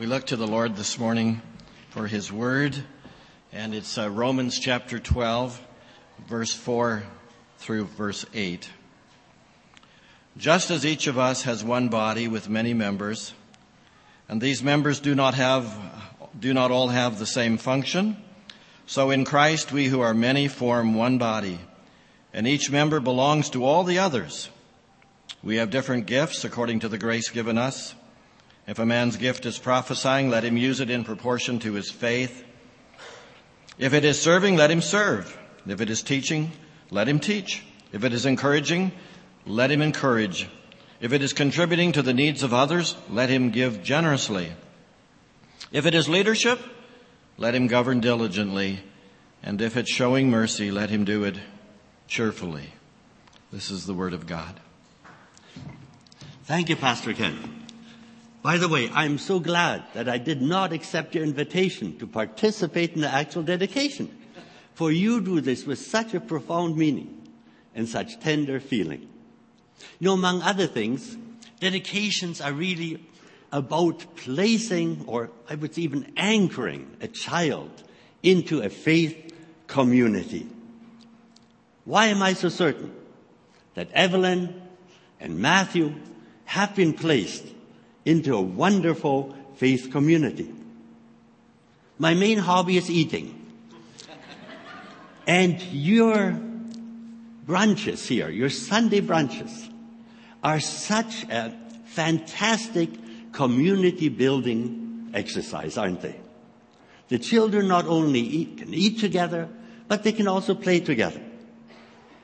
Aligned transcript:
We 0.00 0.06
look 0.06 0.28
to 0.28 0.36
the 0.36 0.46
Lord 0.46 0.76
this 0.76 0.98
morning 0.98 1.42
for 1.90 2.06
His 2.06 2.32
Word, 2.32 2.74
and 3.52 3.74
it's 3.74 3.98
uh, 3.98 4.08
Romans 4.08 4.58
chapter 4.58 4.98
12, 4.98 5.60
verse 6.26 6.54
4 6.54 7.02
through 7.58 7.84
verse 7.84 8.24
8. 8.32 8.70
Just 10.38 10.70
as 10.70 10.86
each 10.86 11.06
of 11.06 11.18
us 11.18 11.42
has 11.42 11.62
one 11.62 11.90
body 11.90 12.28
with 12.28 12.48
many 12.48 12.72
members, 12.72 13.34
and 14.26 14.40
these 14.40 14.62
members 14.62 15.00
do 15.00 15.14
not 15.14 15.34
have, 15.34 15.70
do 16.40 16.54
not 16.54 16.70
all 16.70 16.88
have 16.88 17.18
the 17.18 17.26
same 17.26 17.58
function, 17.58 18.16
so 18.86 19.10
in 19.10 19.26
Christ 19.26 19.70
we 19.70 19.88
who 19.88 20.00
are 20.00 20.14
many 20.14 20.48
form 20.48 20.94
one 20.94 21.18
body, 21.18 21.60
and 22.32 22.48
each 22.48 22.70
member 22.70 23.00
belongs 23.00 23.50
to 23.50 23.66
all 23.66 23.84
the 23.84 23.98
others. 23.98 24.48
We 25.42 25.56
have 25.56 25.68
different 25.68 26.06
gifts 26.06 26.42
according 26.42 26.80
to 26.80 26.88
the 26.88 26.96
grace 26.96 27.28
given 27.28 27.58
us. 27.58 27.94
If 28.66 28.78
a 28.78 28.86
man's 28.86 29.16
gift 29.16 29.46
is 29.46 29.58
prophesying, 29.58 30.30
let 30.30 30.44
him 30.44 30.56
use 30.56 30.80
it 30.80 30.90
in 30.90 31.04
proportion 31.04 31.58
to 31.60 31.72
his 31.74 31.90
faith. 31.90 32.44
If 33.78 33.94
it 33.94 34.04
is 34.04 34.20
serving, 34.20 34.56
let 34.56 34.70
him 34.70 34.82
serve. 34.82 35.36
If 35.66 35.80
it 35.80 35.90
is 35.90 36.02
teaching, 36.02 36.52
let 36.90 37.08
him 37.08 37.18
teach. 37.18 37.64
If 37.92 38.04
it 38.04 38.12
is 38.12 38.26
encouraging, 38.26 38.92
let 39.46 39.70
him 39.70 39.82
encourage. 39.82 40.48
If 41.00 41.12
it 41.12 41.22
is 41.22 41.32
contributing 41.32 41.92
to 41.92 42.02
the 42.02 42.12
needs 42.12 42.42
of 42.42 42.52
others, 42.52 42.96
let 43.08 43.30
him 43.30 43.50
give 43.50 43.82
generously. 43.82 44.52
If 45.72 45.86
it 45.86 45.94
is 45.94 46.08
leadership, 46.08 46.60
let 47.38 47.54
him 47.54 47.66
govern 47.66 48.00
diligently. 48.00 48.80
And 49.42 49.60
if 49.62 49.76
it's 49.76 49.90
showing 49.90 50.30
mercy, 50.30 50.70
let 50.70 50.90
him 50.90 51.04
do 51.04 51.24
it 51.24 51.38
cheerfully. 52.06 52.74
This 53.50 53.70
is 53.70 53.86
the 53.86 53.94
word 53.94 54.12
of 54.12 54.26
God. 54.26 54.60
Thank 56.44 56.68
you, 56.68 56.76
Pastor 56.76 57.14
Ken. 57.14 57.66
By 58.42 58.56
the 58.56 58.68
way, 58.68 58.88
I'm 58.92 59.18
so 59.18 59.38
glad 59.38 59.84
that 59.92 60.08
I 60.08 60.16
did 60.16 60.40
not 60.40 60.72
accept 60.72 61.14
your 61.14 61.24
invitation 61.24 61.98
to 61.98 62.06
participate 62.06 62.94
in 62.94 63.02
the 63.02 63.12
actual 63.12 63.42
dedication. 63.42 64.16
For 64.74 64.90
you 64.90 65.20
do 65.20 65.42
this 65.42 65.66
with 65.66 65.78
such 65.78 66.14
a 66.14 66.20
profound 66.20 66.76
meaning 66.76 67.28
and 67.74 67.86
such 67.86 68.18
tender 68.20 68.58
feeling. 68.58 69.08
You 69.98 70.08
know, 70.08 70.14
among 70.14 70.40
other 70.40 70.66
things, 70.66 71.18
dedications 71.60 72.40
are 72.40 72.52
really 72.52 73.04
about 73.52 74.06
placing, 74.16 75.04
or 75.06 75.30
I 75.48 75.56
would 75.56 75.74
say 75.74 75.82
even 75.82 76.10
anchoring 76.16 76.96
a 77.02 77.08
child 77.08 77.82
into 78.22 78.62
a 78.62 78.70
faith 78.70 79.34
community. 79.66 80.46
Why 81.84 82.06
am 82.06 82.22
I 82.22 82.32
so 82.32 82.48
certain 82.48 82.94
that 83.74 83.90
Evelyn 83.92 84.62
and 85.18 85.38
Matthew 85.38 85.94
have 86.46 86.74
been 86.74 86.94
placed 86.94 87.44
into 88.04 88.34
a 88.34 88.40
wonderful 88.40 89.36
faith 89.56 89.90
community. 89.90 90.52
My 91.98 92.14
main 92.14 92.38
hobby 92.38 92.76
is 92.76 92.90
eating. 92.90 93.36
And 95.26 95.60
your 95.62 96.40
brunches 97.46 98.06
here, 98.06 98.30
your 98.30 98.48
Sunday 98.48 99.00
brunches, 99.00 99.68
are 100.42 100.60
such 100.60 101.24
a 101.24 101.54
fantastic 101.84 102.90
community 103.32 104.08
building 104.08 105.10
exercise, 105.12 105.76
aren't 105.76 106.00
they? 106.00 106.18
The 107.08 107.18
children 107.18 107.68
not 107.68 107.86
only 107.86 108.20
eat, 108.20 108.58
can 108.58 108.72
eat 108.72 108.98
together, 108.98 109.48
but 109.88 110.04
they 110.04 110.12
can 110.12 110.28
also 110.28 110.54
play 110.54 110.80
together. 110.80 111.20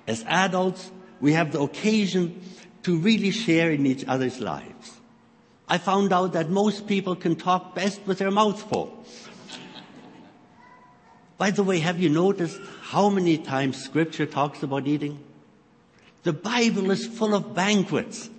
As 0.07 0.25
adults, 0.27 0.91
we 1.21 1.33
have 1.33 1.53
the 1.53 1.61
occasion 1.61 2.41
to 2.85 2.97
really 2.97 3.33
share 3.33 3.73
in 3.73 3.85
each 3.85 4.05
other's 4.07 4.41
lives. 4.41 4.96
I 5.69 5.79
found 5.79 6.13
out 6.13 6.33
that 6.35 6.49
most 6.49 6.87
people 6.87 7.17
can 7.17 7.37
talk 7.37 7.75
best 7.75 8.01
with 8.07 8.19
their 8.19 8.31
mouth 8.31 8.63
full. 8.69 9.05
By 11.39 11.51
the 11.51 11.63
way, 11.63 11.81
have 11.81 11.99
you 11.99 12.09
noticed 12.09 12.61
how 12.81 13.11
many 13.11 13.37
times 13.37 13.83
scripture 13.83 14.27
talks 14.27 14.63
about 14.63 14.87
eating? 14.87 15.19
The 16.23 16.33
Bible 16.33 16.91
is 16.91 17.07
full 17.07 17.35
of 17.35 17.55
banquets. 17.55 18.31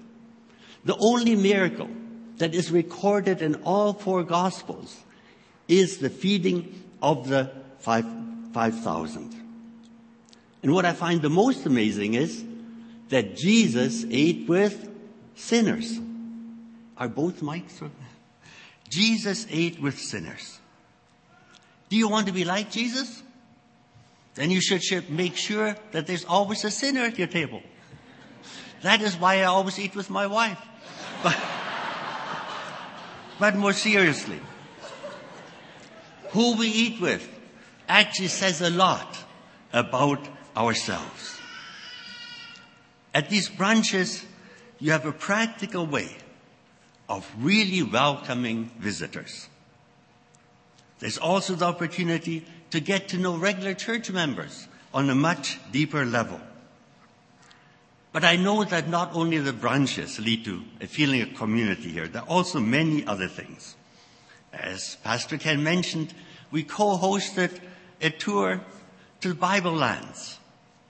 The 0.83 0.95
only 0.97 1.35
miracle 1.35 1.89
that 2.37 2.55
is 2.55 2.71
recorded 2.71 3.41
in 3.41 3.55
all 3.63 3.93
four 3.93 4.23
gospels 4.23 4.97
is 5.67 5.97
the 5.97 6.09
feeding 6.09 6.83
of 7.01 7.27
the 7.27 7.51
five, 7.79 8.05
5,000. 8.53 9.35
And 10.63 10.73
what 10.73 10.85
I 10.85 10.93
find 10.93 11.21
the 11.21 11.29
most 11.29 11.65
amazing 11.65 12.15
is 12.15 12.43
that 13.09 13.35
Jesus 13.35 14.05
ate 14.09 14.47
with 14.47 14.89
sinners. 15.35 15.99
Are 16.97 17.07
both 17.07 17.41
mics? 17.41 17.87
Jesus 18.89 19.45
ate 19.49 19.81
with 19.81 19.99
sinners. 19.99 20.59
Do 21.89 21.95
you 21.95 22.07
want 22.09 22.27
to 22.27 22.33
be 22.33 22.43
like 22.43 22.71
Jesus? 22.71 23.21
Then 24.35 24.51
you 24.51 24.61
should 24.61 25.09
make 25.09 25.35
sure 25.35 25.75
that 25.91 26.07
there's 26.07 26.25
always 26.25 26.63
a 26.63 26.71
sinner 26.71 27.01
at 27.01 27.17
your 27.17 27.27
table. 27.27 27.61
That 28.81 29.01
is 29.01 29.15
why 29.15 29.41
I 29.41 29.45
always 29.45 29.79
eat 29.79 29.95
with 29.95 30.09
my 30.09 30.27
wife. 30.27 30.61
But, 31.23 31.37
but 33.39 33.55
more 33.55 33.73
seriously, 33.73 34.39
who 36.29 36.57
we 36.57 36.67
eat 36.67 37.01
with 37.01 37.27
actually 37.87 38.27
says 38.27 38.61
a 38.61 38.69
lot 38.69 39.17
about 39.73 40.27
ourselves. 40.55 41.39
At 43.13 43.29
these 43.29 43.49
brunches, 43.49 44.23
you 44.79 44.91
have 44.91 45.05
a 45.05 45.11
practical 45.11 45.87
way 45.87 46.15
of 47.09 47.25
really 47.39 47.83
welcoming 47.83 48.71
visitors. 48.79 49.47
There's 50.99 51.17
also 51.17 51.55
the 51.55 51.65
opportunity 51.65 52.45
to 52.71 52.79
get 52.79 53.09
to 53.09 53.17
know 53.17 53.37
regular 53.37 53.73
church 53.73 54.11
members 54.11 54.67
on 54.93 55.09
a 55.09 55.15
much 55.15 55.59
deeper 55.71 56.05
level. 56.05 56.39
But 58.11 58.23
I 58.23 58.35
know 58.35 58.63
that 58.63 58.89
not 58.89 59.13
only 59.13 59.37
the 59.37 59.53
branches 59.53 60.19
lead 60.19 60.43
to 60.45 60.63
a 60.81 60.87
feeling 60.87 61.21
of 61.21 61.35
community 61.35 61.89
here, 61.89 62.07
there 62.07 62.23
are 62.23 62.27
also 62.27 62.59
many 62.59 63.05
other 63.05 63.27
things. 63.27 63.75
As 64.51 64.97
Pastor 65.03 65.37
Ken 65.37 65.63
mentioned, 65.63 66.13
we 66.49 66.63
co-hosted 66.63 67.59
a 68.01 68.09
tour 68.09 68.61
to 69.21 69.27
the 69.29 69.35
Bible 69.35 69.73
lands. 69.73 70.39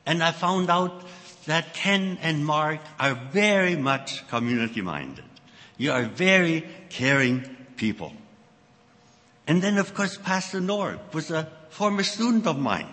And 0.05 0.23
I 0.23 0.31
found 0.31 0.69
out 0.69 1.03
that 1.47 1.73
Ken 1.73 2.17
and 2.21 2.45
Mark 2.45 2.79
are 2.99 3.15
very 3.15 3.75
much 3.75 4.25
community 4.29 4.81
minded. 4.81 5.25
You 5.77 5.91
are 5.91 6.03
very 6.03 6.67
caring 6.89 7.43
people. 7.75 8.13
And 9.47 9.61
then, 9.61 9.77
of 9.77 9.93
course, 9.93 10.17
Pastor 10.17 10.59
Nord 10.59 10.99
was 11.13 11.31
a 11.31 11.49
former 11.69 12.03
student 12.03 12.47
of 12.47 12.59
mine. 12.59 12.87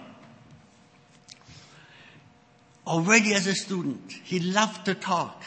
Already 2.86 3.34
as 3.34 3.46
a 3.46 3.54
student, 3.54 4.12
he 4.12 4.38
loved 4.38 4.84
to 4.84 4.94
talk 4.94 5.42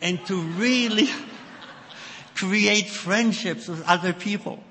and 0.00 0.24
to 0.26 0.40
really 0.40 1.08
create 2.34 2.88
friendships 2.88 3.68
with 3.68 3.86
other 3.86 4.14
people. 4.14 4.64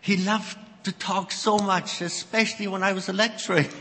He 0.00 0.16
loved 0.16 0.56
to 0.84 0.92
talk 0.92 1.32
so 1.32 1.58
much, 1.58 2.00
especially 2.00 2.66
when 2.66 2.82
I 2.82 2.94
was 2.94 3.10
a 3.10 3.12
lecturer. 3.12 3.66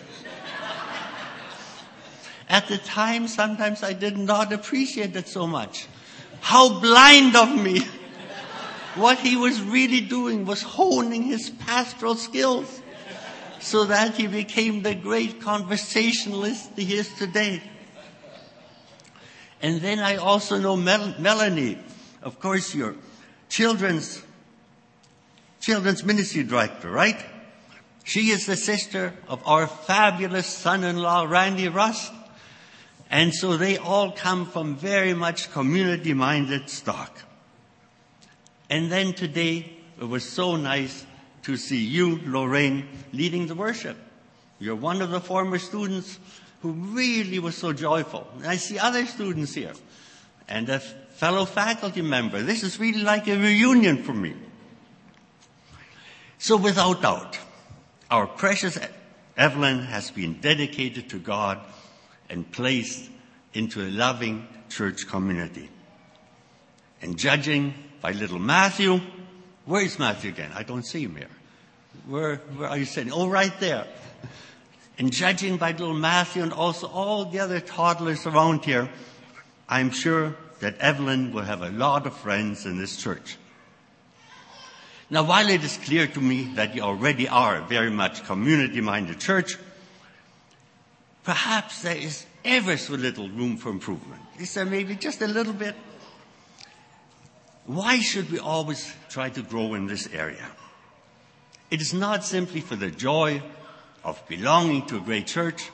At 2.50 2.68
the 2.68 2.78
time, 2.78 3.28
sometimes 3.28 3.82
I 3.82 3.94
did 3.94 4.18
not 4.18 4.52
appreciate 4.52 5.16
it 5.16 5.28
so 5.28 5.48
much. 5.48 5.88
How 6.42 6.80
blind 6.80 7.36
of 7.36 7.54
me. 7.56 7.82
What 8.96 9.20
he 9.20 9.38
was 9.38 9.62
really 9.62 10.02
doing 10.02 10.46
was 10.46 10.64
honing 10.64 11.24
his 11.24 11.52
pastoral 11.52 12.16
skills 12.16 12.82
so 13.60 13.86
that 13.86 14.16
he 14.16 14.28
became 14.28 14.82
the 14.82 14.96
great 14.96 15.42
conversationalist 15.42 16.72
he 16.76 16.96
is 16.96 17.14
today. 17.14 17.62
And 19.62 19.82
then 19.82 20.00
I 20.00 20.18
also 20.18 20.58
know 20.58 20.76
Mel- 20.76 21.16
Melanie, 21.20 21.78
of 22.22 22.40
course, 22.40 22.74
your 22.74 22.96
children's, 23.50 24.22
children's 25.60 26.04
ministry 26.04 26.44
director, 26.44 26.90
right? 26.90 27.24
She 28.04 28.30
is 28.30 28.46
the 28.46 28.56
sister 28.56 29.14
of 29.28 29.46
our 29.46 29.68
fabulous 29.68 30.48
son-in-law, 30.48 31.24
Randy 31.24 31.68
Rust. 31.68 32.14
And 33.10 33.34
so 33.34 33.58
they 33.58 33.78
all 33.78 34.12
come 34.12 34.46
from 34.46 34.76
very 34.76 35.14
much 35.14 35.52
community 35.52 36.14
minded 36.14 36.70
stock. 36.70 37.24
And 38.70 38.92
then 38.92 39.14
today, 39.14 39.74
it 40.00 40.04
was 40.04 40.28
so 40.28 40.56
nice 40.58 41.06
to 41.44 41.56
see 41.56 41.84
you, 41.84 42.20
Lorraine, 42.26 42.88
leading 43.14 43.48
the 43.48 43.56
worship. 43.56 43.98
You're 44.60 44.76
one 44.76 45.02
of 45.02 45.12
the 45.12 45.22
former 45.22 45.60
students 45.60 46.20
who 46.62 46.72
really 46.72 47.40
was 47.40 47.56
so 47.56 47.72
joyful. 47.72 48.28
I 48.46 48.58
see 48.58 48.78
other 48.78 49.06
students 49.06 49.54
here 49.54 49.74
and 50.50 50.68
a 50.68 50.80
fellow 50.80 51.46
faculty 51.46 52.02
member. 52.02 52.42
This 52.42 52.64
is 52.64 52.80
really 52.80 53.02
like 53.02 53.28
a 53.28 53.38
reunion 53.38 54.04
for 54.04 54.14
me. 54.14 54.34
So 56.40 56.58
without 56.58 57.02
doubt, 57.02 57.40
our 58.12 58.28
precious 58.28 58.78
Evelyn 59.36 59.80
has 59.80 60.12
been 60.12 60.40
dedicated 60.42 61.10
to 61.10 61.20
God 61.20 61.60
and 62.30 62.52
placed 62.52 63.10
into 63.54 63.82
a 63.82 63.90
loving 63.90 64.48
church 64.70 65.08
community. 65.08 65.70
And 67.02 67.18
judging 67.18 67.74
by 68.02 68.12
little 68.12 68.40
Matthew, 68.40 69.00
Where 69.68 69.84
is 69.84 70.00
Matthew 70.00 70.30
again? 70.30 70.52
I 70.56 70.64
don't 70.64 70.86
see 70.86 71.04
him 71.04 71.18
here. 71.18 71.28
Where, 72.08 72.38
where 72.56 72.70
are 72.70 72.78
you 72.78 72.86
sitting? 72.86 73.12
Oh, 73.12 73.28
right 73.28 73.52
there. 73.60 73.86
And 74.98 75.12
judging 75.12 75.58
by 75.58 75.72
little 75.72 75.94
Matthew 75.94 76.42
and 76.42 76.54
also 76.54 76.88
all 76.88 77.26
the 77.26 77.40
other 77.40 77.60
toddlers 77.60 78.26
around 78.26 78.64
here, 78.64 78.90
I'm 79.68 79.92
sure 79.92 80.38
that 80.62 80.78
Evelyn 80.78 81.34
will 81.34 81.44
have 81.44 81.62
a 81.62 81.70
lot 81.70 82.08
of 82.08 82.16
friends 82.16 82.66
in 82.66 82.78
this 82.78 82.96
church. 82.96 83.38
Now, 85.10 85.24
while 85.24 85.50
it 85.50 85.62
is 85.62 85.78
clear 85.84 86.08
to 86.08 86.22
me 86.22 86.46
that 86.56 86.74
you 86.74 86.82
already 86.82 87.28
are 87.28 87.58
a 87.58 87.68
very 87.68 87.92
much 87.92 88.24
community-minded 88.24 89.20
church, 89.20 89.58
perhaps 91.28 91.82
there 91.82 91.98
is 91.98 92.26
ever 92.46 92.78
so 92.78 92.94
little 92.94 93.28
room 93.28 93.58
for 93.58 93.68
improvement. 93.68 94.22
Is 94.40 94.54
there 94.54 94.64
maybe 94.64 94.96
just 94.96 95.22
a 95.22 95.28
little 95.28 95.52
bit? 95.52 95.76
Why 97.66 98.00
should 98.00 98.32
we 98.32 98.40
always 98.40 98.94
try 99.10 99.30
to 99.32 99.42
grow 99.42 99.74
in 99.74 99.88
this 99.88 100.08
area? 100.14 100.48
It 101.70 101.82
is 101.82 101.94
not 101.94 102.24
simply 102.24 102.62
for 102.62 102.78
the 102.78 102.90
joy 102.90 103.44
of 104.06 104.26
belonging 104.30 104.86
to 104.86 104.96
a 104.96 105.00
great 105.02 105.28
church, 105.28 105.70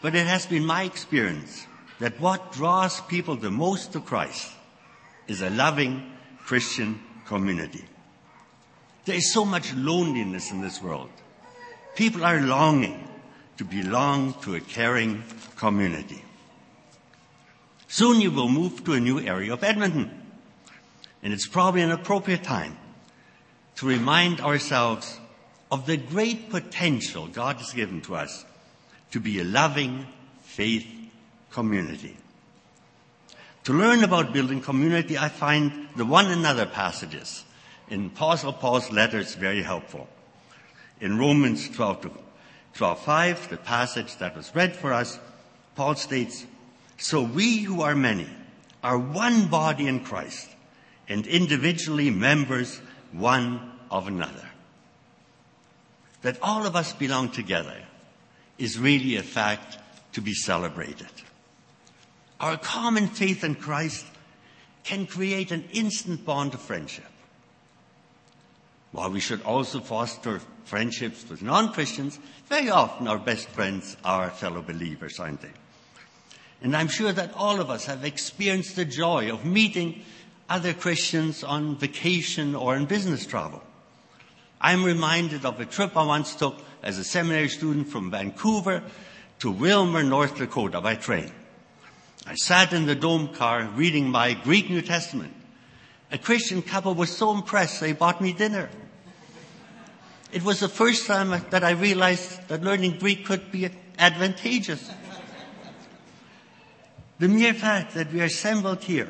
but 0.00 0.14
it 0.14 0.28
has 0.28 0.46
been 0.46 0.64
my 0.64 0.84
experience 0.84 1.66
that 1.98 2.20
what 2.20 2.52
draws 2.52 3.00
people 3.00 3.34
the 3.34 3.50
most 3.50 3.94
to 3.94 4.00
Christ 4.00 4.52
is 5.26 5.42
a 5.42 5.50
loving 5.50 6.12
Christian 6.38 7.00
community. 7.26 7.84
There 9.06 9.16
is 9.16 9.32
so 9.32 9.44
much 9.44 9.74
loneliness 9.74 10.52
in 10.52 10.60
this 10.60 10.80
world. 10.80 11.10
People 11.96 12.24
are 12.24 12.40
longing 12.40 13.08
to 13.56 13.64
belong 13.64 14.34
to 14.42 14.54
a 14.54 14.60
caring 14.60 15.22
community. 15.56 16.22
Soon 17.88 18.20
you 18.20 18.30
will 18.30 18.48
move 18.48 18.84
to 18.84 18.92
a 18.92 19.00
new 19.00 19.20
area 19.20 19.52
of 19.52 19.62
Edmonton. 19.62 20.10
And 21.22 21.32
it's 21.32 21.46
probably 21.46 21.82
an 21.82 21.90
appropriate 21.90 22.44
time 22.44 22.76
to 23.76 23.86
remind 23.86 24.40
ourselves 24.40 25.18
of 25.70 25.86
the 25.86 25.96
great 25.96 26.50
potential 26.50 27.26
God 27.26 27.56
has 27.56 27.72
given 27.72 28.00
to 28.02 28.16
us 28.16 28.44
to 29.10 29.20
be 29.20 29.40
a 29.40 29.44
loving 29.44 30.06
faith 30.42 30.86
community. 31.50 32.16
To 33.64 33.72
learn 33.72 34.04
about 34.04 34.32
building 34.32 34.60
community, 34.60 35.18
I 35.18 35.28
find 35.28 35.88
the 35.96 36.04
one 36.04 36.26
another 36.30 36.66
passages 36.66 37.44
in 37.88 38.06
Apostle 38.06 38.52
Paul's 38.52 38.92
letters 38.92 39.34
very 39.34 39.62
helpful. 39.62 40.08
In 41.00 41.18
Romans 41.18 41.68
12 41.70 42.00
to 42.02 42.10
12:5, 42.76 43.48
the 43.48 43.56
passage 43.56 44.16
that 44.18 44.36
was 44.36 44.54
read 44.54 44.76
for 44.76 44.92
us, 44.92 45.18
Paul 45.74 45.94
states, 45.96 46.44
"So 46.98 47.22
we 47.22 47.60
who 47.60 47.80
are 47.80 47.94
many 47.94 48.28
are 48.82 48.98
one 48.98 49.48
body 49.48 49.86
in 49.86 50.04
Christ 50.04 50.48
and 51.08 51.26
individually 51.26 52.10
members 52.10 52.80
one 53.12 53.72
of 53.90 54.06
another." 54.06 54.50
That 56.20 56.38
all 56.42 56.66
of 56.66 56.76
us 56.76 56.92
belong 56.92 57.30
together 57.30 57.82
is 58.58 58.78
really 58.78 59.16
a 59.16 59.22
fact 59.22 59.78
to 60.12 60.20
be 60.20 60.34
celebrated. 60.34 61.12
Our 62.40 62.58
common 62.58 63.08
faith 63.08 63.42
in 63.42 63.54
Christ 63.54 64.04
can 64.84 65.06
create 65.06 65.50
an 65.50 65.64
instant 65.72 66.24
bond 66.24 66.52
of 66.54 66.60
friendship. 66.60 67.10
While 68.92 69.10
we 69.10 69.20
should 69.20 69.42
also 69.42 69.80
foster 69.80 70.40
friendships 70.64 71.28
with 71.28 71.42
non-Christians, 71.42 72.18
very 72.48 72.70
often 72.70 73.08
our 73.08 73.18
best 73.18 73.48
friends 73.48 73.96
are 74.04 74.30
fellow 74.30 74.62
believers, 74.62 75.18
aren't 75.18 75.42
they? 75.42 75.52
And 76.62 76.76
I'm 76.76 76.88
sure 76.88 77.12
that 77.12 77.34
all 77.34 77.60
of 77.60 77.70
us 77.70 77.84
have 77.86 78.04
experienced 78.04 78.76
the 78.76 78.84
joy 78.84 79.30
of 79.30 79.44
meeting 79.44 80.02
other 80.48 80.72
Christians 80.72 81.44
on 81.44 81.76
vacation 81.76 82.54
or 82.54 82.76
in 82.76 82.86
business 82.86 83.26
travel. 83.26 83.62
I'm 84.60 84.84
reminded 84.84 85.44
of 85.44 85.60
a 85.60 85.66
trip 85.66 85.96
I 85.96 86.04
once 86.04 86.34
took 86.34 86.56
as 86.82 86.98
a 86.98 87.04
seminary 87.04 87.48
student 87.48 87.88
from 87.88 88.10
Vancouver 88.10 88.82
to 89.40 89.50
Wilmer, 89.50 90.02
North 90.02 90.38
Dakota 90.38 90.80
by 90.80 90.94
train. 90.94 91.30
I 92.26 92.34
sat 92.34 92.72
in 92.72 92.86
the 92.86 92.94
dome 92.94 93.28
car 93.28 93.64
reading 93.74 94.08
my 94.08 94.32
Greek 94.32 94.70
New 94.70 94.82
Testament. 94.82 95.34
A 96.10 96.18
Christian 96.18 96.62
couple 96.62 96.94
was 96.94 97.16
so 97.16 97.32
impressed 97.34 97.80
they 97.80 97.92
bought 97.92 98.20
me 98.20 98.32
dinner. 98.32 98.68
It 100.32 100.42
was 100.42 100.60
the 100.60 100.68
first 100.68 101.06
time 101.06 101.30
that 101.50 101.64
I 101.64 101.70
realized 101.70 102.48
that 102.48 102.62
learning 102.62 102.98
Greek 102.98 103.24
could 103.24 103.50
be 103.50 103.68
advantageous. 103.98 104.90
The 107.18 107.28
mere 107.28 107.54
fact 107.54 107.94
that 107.94 108.12
we 108.12 108.20
are 108.20 108.24
assembled 108.24 108.84
here 108.84 109.08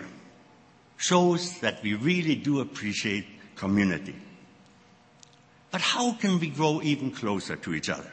shows 0.96 1.58
that 1.60 1.82
we 1.82 1.94
really 1.94 2.36
do 2.36 2.60
appreciate 2.60 3.26
community. 3.56 4.14
But 5.70 5.80
how 5.80 6.12
can 6.12 6.38
we 6.38 6.48
grow 6.48 6.80
even 6.82 7.10
closer 7.10 7.56
to 7.56 7.74
each 7.74 7.90
other? 7.90 8.12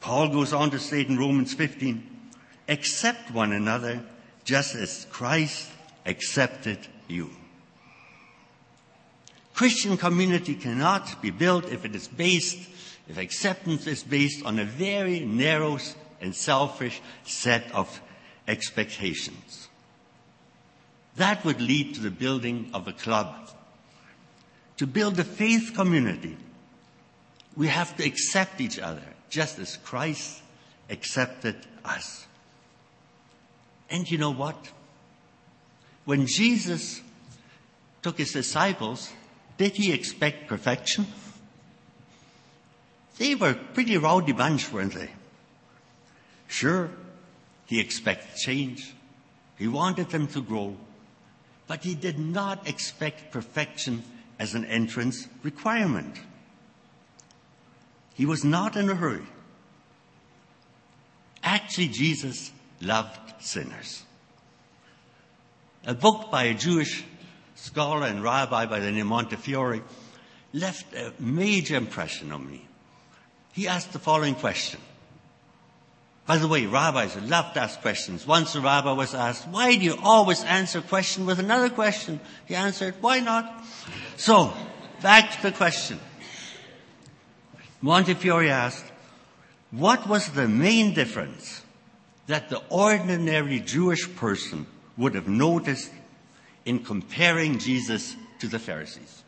Paul 0.00 0.28
goes 0.28 0.52
on 0.52 0.70
to 0.70 0.78
state 0.78 1.08
in 1.08 1.18
Romans 1.18 1.54
15, 1.54 2.30
accept 2.68 3.30
one 3.30 3.52
another 3.52 4.02
just 4.44 4.74
as 4.74 5.06
Christ 5.10 5.70
accepted 6.04 6.86
you. 7.08 7.30
Christian 9.54 9.96
community 9.96 10.54
cannot 10.54 11.22
be 11.22 11.30
built 11.30 11.72
if 11.72 11.84
it 11.84 11.94
is 11.94 12.08
based, 12.08 12.58
if 13.08 13.16
acceptance 13.16 13.86
is 13.86 14.02
based 14.02 14.44
on 14.44 14.58
a 14.58 14.64
very 14.64 15.20
narrow 15.20 15.78
and 16.20 16.34
selfish 16.34 17.00
set 17.24 17.74
of 17.74 18.00
expectations. 18.46 19.68
That 21.16 21.44
would 21.44 21.60
lead 21.60 21.94
to 21.94 22.00
the 22.00 22.10
building 22.10 22.70
of 22.74 22.86
a 22.86 22.92
club. 22.92 23.48
To 24.76 24.86
build 24.86 25.18
a 25.18 25.24
faith 25.24 25.72
community, 25.74 26.36
we 27.56 27.68
have 27.68 27.96
to 27.96 28.04
accept 28.04 28.60
each 28.60 28.78
other 28.78 29.02
just 29.30 29.58
as 29.58 29.78
Christ 29.78 30.42
accepted 30.90 31.56
us. 31.84 32.26
And 33.88 34.10
you 34.10 34.18
know 34.18 34.32
what? 34.32 34.70
When 36.06 36.26
Jesus 36.26 37.02
took 38.00 38.16
his 38.16 38.32
disciples, 38.32 39.12
did 39.58 39.72
he 39.74 39.92
expect 39.92 40.46
perfection? 40.46 41.06
They 43.18 43.34
were 43.34 43.54
pretty 43.74 43.98
rowdy 43.98 44.32
bunch, 44.32 44.72
weren't 44.72 44.94
they? 44.94 45.10
Sure, 46.46 46.90
he 47.66 47.80
expected 47.80 48.36
change. 48.36 48.94
He 49.58 49.66
wanted 49.66 50.10
them 50.10 50.28
to 50.28 50.40
grow. 50.42 50.76
But 51.66 51.82
he 51.82 51.96
did 51.96 52.20
not 52.20 52.68
expect 52.68 53.32
perfection 53.32 54.04
as 54.38 54.54
an 54.54 54.64
entrance 54.64 55.26
requirement. 55.42 56.20
He 58.14 58.26
was 58.26 58.44
not 58.44 58.76
in 58.76 58.88
a 58.88 58.94
hurry. 58.94 59.26
Actually, 61.42 61.88
Jesus 61.88 62.52
loved 62.80 63.42
sinners. 63.42 64.05
A 65.86 65.94
book 65.94 66.32
by 66.32 66.44
a 66.44 66.54
Jewish 66.54 67.04
scholar 67.54 68.06
and 68.06 68.22
rabbi 68.22 68.66
by 68.66 68.80
the 68.80 68.90
name 68.90 69.06
Montefiore 69.06 69.82
left 70.52 70.92
a 70.94 71.12
major 71.20 71.76
impression 71.76 72.32
on 72.32 72.44
me. 72.44 72.66
He 73.52 73.68
asked 73.68 73.92
the 73.92 74.00
following 74.00 74.34
question. 74.34 74.80
By 76.26 76.38
the 76.38 76.48
way, 76.48 76.66
rabbis 76.66 77.14
love 77.22 77.54
to 77.54 77.60
ask 77.60 77.80
questions. 77.80 78.26
Once 78.26 78.56
a 78.56 78.60
rabbi 78.60 78.92
was 78.92 79.14
asked, 79.14 79.46
why 79.46 79.76
do 79.76 79.84
you 79.84 79.96
always 80.02 80.42
answer 80.42 80.80
a 80.80 80.82
question 80.82 81.24
with 81.24 81.38
another 81.38 81.68
question? 81.68 82.18
He 82.46 82.56
answered, 82.56 82.96
why 83.00 83.20
not? 83.20 83.64
So, 84.16 84.52
back 85.02 85.36
to 85.36 85.42
the 85.42 85.52
question. 85.52 86.00
Montefiore 87.80 88.48
asked, 88.48 88.84
what 89.70 90.08
was 90.08 90.30
the 90.30 90.48
main 90.48 90.94
difference 90.94 91.62
that 92.26 92.48
the 92.48 92.60
ordinary 92.70 93.60
Jewish 93.60 94.12
person 94.16 94.66
would 94.96 95.14
have 95.14 95.28
noticed 95.28 95.90
in 96.64 96.80
comparing 96.80 97.58
Jesus 97.58 98.16
to 98.40 98.48
the 98.48 98.58
Pharisees? 98.58 99.22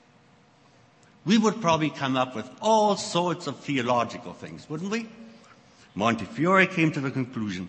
We 1.25 1.38
would 1.38 1.60
probably 1.60 1.90
come 1.90 2.16
up 2.16 2.34
with 2.34 2.48
all 2.60 2.96
sorts 2.96 3.46
of 3.46 3.58
theological 3.58 4.32
things, 4.32 4.68
wouldn't 4.68 4.90
we? 4.90 5.08
Montefiore 5.94 6.66
came 6.66 6.92
to 6.92 7.00
the 7.00 7.10
conclusion 7.10 7.68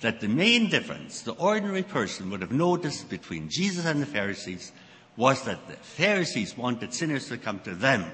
that 0.00 0.20
the 0.20 0.28
main 0.28 0.68
difference 0.68 1.22
the 1.22 1.32
ordinary 1.32 1.82
person 1.82 2.30
would 2.30 2.40
have 2.42 2.52
noticed 2.52 3.08
between 3.08 3.48
Jesus 3.48 3.86
and 3.86 4.02
the 4.02 4.06
Pharisees 4.06 4.72
was 5.16 5.42
that 5.44 5.66
the 5.66 5.74
Pharisees 5.74 6.56
wanted 6.56 6.92
sinners 6.92 7.28
to 7.28 7.38
come 7.38 7.60
to 7.60 7.74
them, 7.74 8.04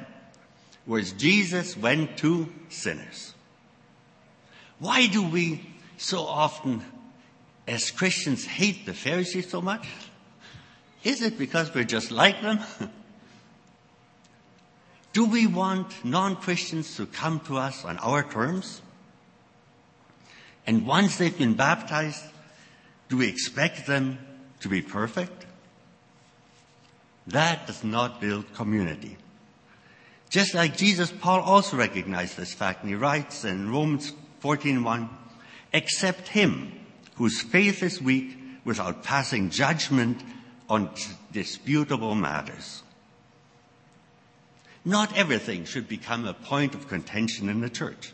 whereas 0.87 1.13
Jesus 1.13 1.77
went 1.77 2.17
to 2.19 2.53
sinners. 2.69 3.35
Why 4.79 5.07
do 5.07 5.29
we 5.29 5.69
so 5.97 6.21
often, 6.21 6.83
as 7.67 7.91
Christians, 7.91 8.45
hate 8.45 8.87
the 8.87 8.95
Pharisees 8.95 9.49
so 9.49 9.61
much? 9.61 9.87
Is 11.05 11.23
it 11.23 11.39
because 11.39 11.75
we're 11.75 11.85
just 11.85 12.11
like 12.11 12.43
them? 12.43 12.61
do 15.13 15.27
we 15.27 15.47
want 15.47 16.05
non-Christians 16.05 16.97
to 16.97 17.07
come 17.07 17.41
to 17.41 17.59
us 17.59 17.85
on 17.85 17.99
our 17.99 18.23
terms? 18.23 18.81
And 20.67 20.87
once 20.87 21.19
they've 21.19 21.37
been 21.37 21.55
baptized, 21.55 22.23
do 23.09 23.17
we 23.19 23.29
expect 23.29 23.87
them 23.87 24.19
to 24.61 24.69
be 24.69 24.81
perfect? 24.81 25.47
That 27.27 27.67
does 27.67 27.85
not 27.85 28.21
build 28.21 28.53
community. 28.55 29.17
Just 30.31 30.55
like 30.55 30.77
Jesus, 30.77 31.13
Paul 31.13 31.41
also 31.41 31.77
recognized 31.77 32.37
this 32.37 32.55
fact, 32.55 32.83
and 32.83 32.89
he 32.89 32.97
writes 32.97 33.45
in 33.45 33.71
Romans 33.71 34.13
14:1, 34.41 35.11
"Accept 35.75 36.29
him 36.29 36.73
whose 37.23 37.41
faith 37.41 37.85
is 37.85 38.03
weak 38.03 38.37
without 38.65 39.05
passing 39.05 39.49
judgment 39.49 40.21
on 40.69 40.93
disputable 41.31 42.17
matters." 42.17 42.83
Not 44.85 45.17
everything 45.17 45.65
should 45.65 45.87
become 45.87 46.27
a 46.27 46.35
point 46.35 46.75
of 46.75 46.89
contention 46.89 47.49
in 47.49 47.61
the 47.61 47.71
church. 47.71 48.13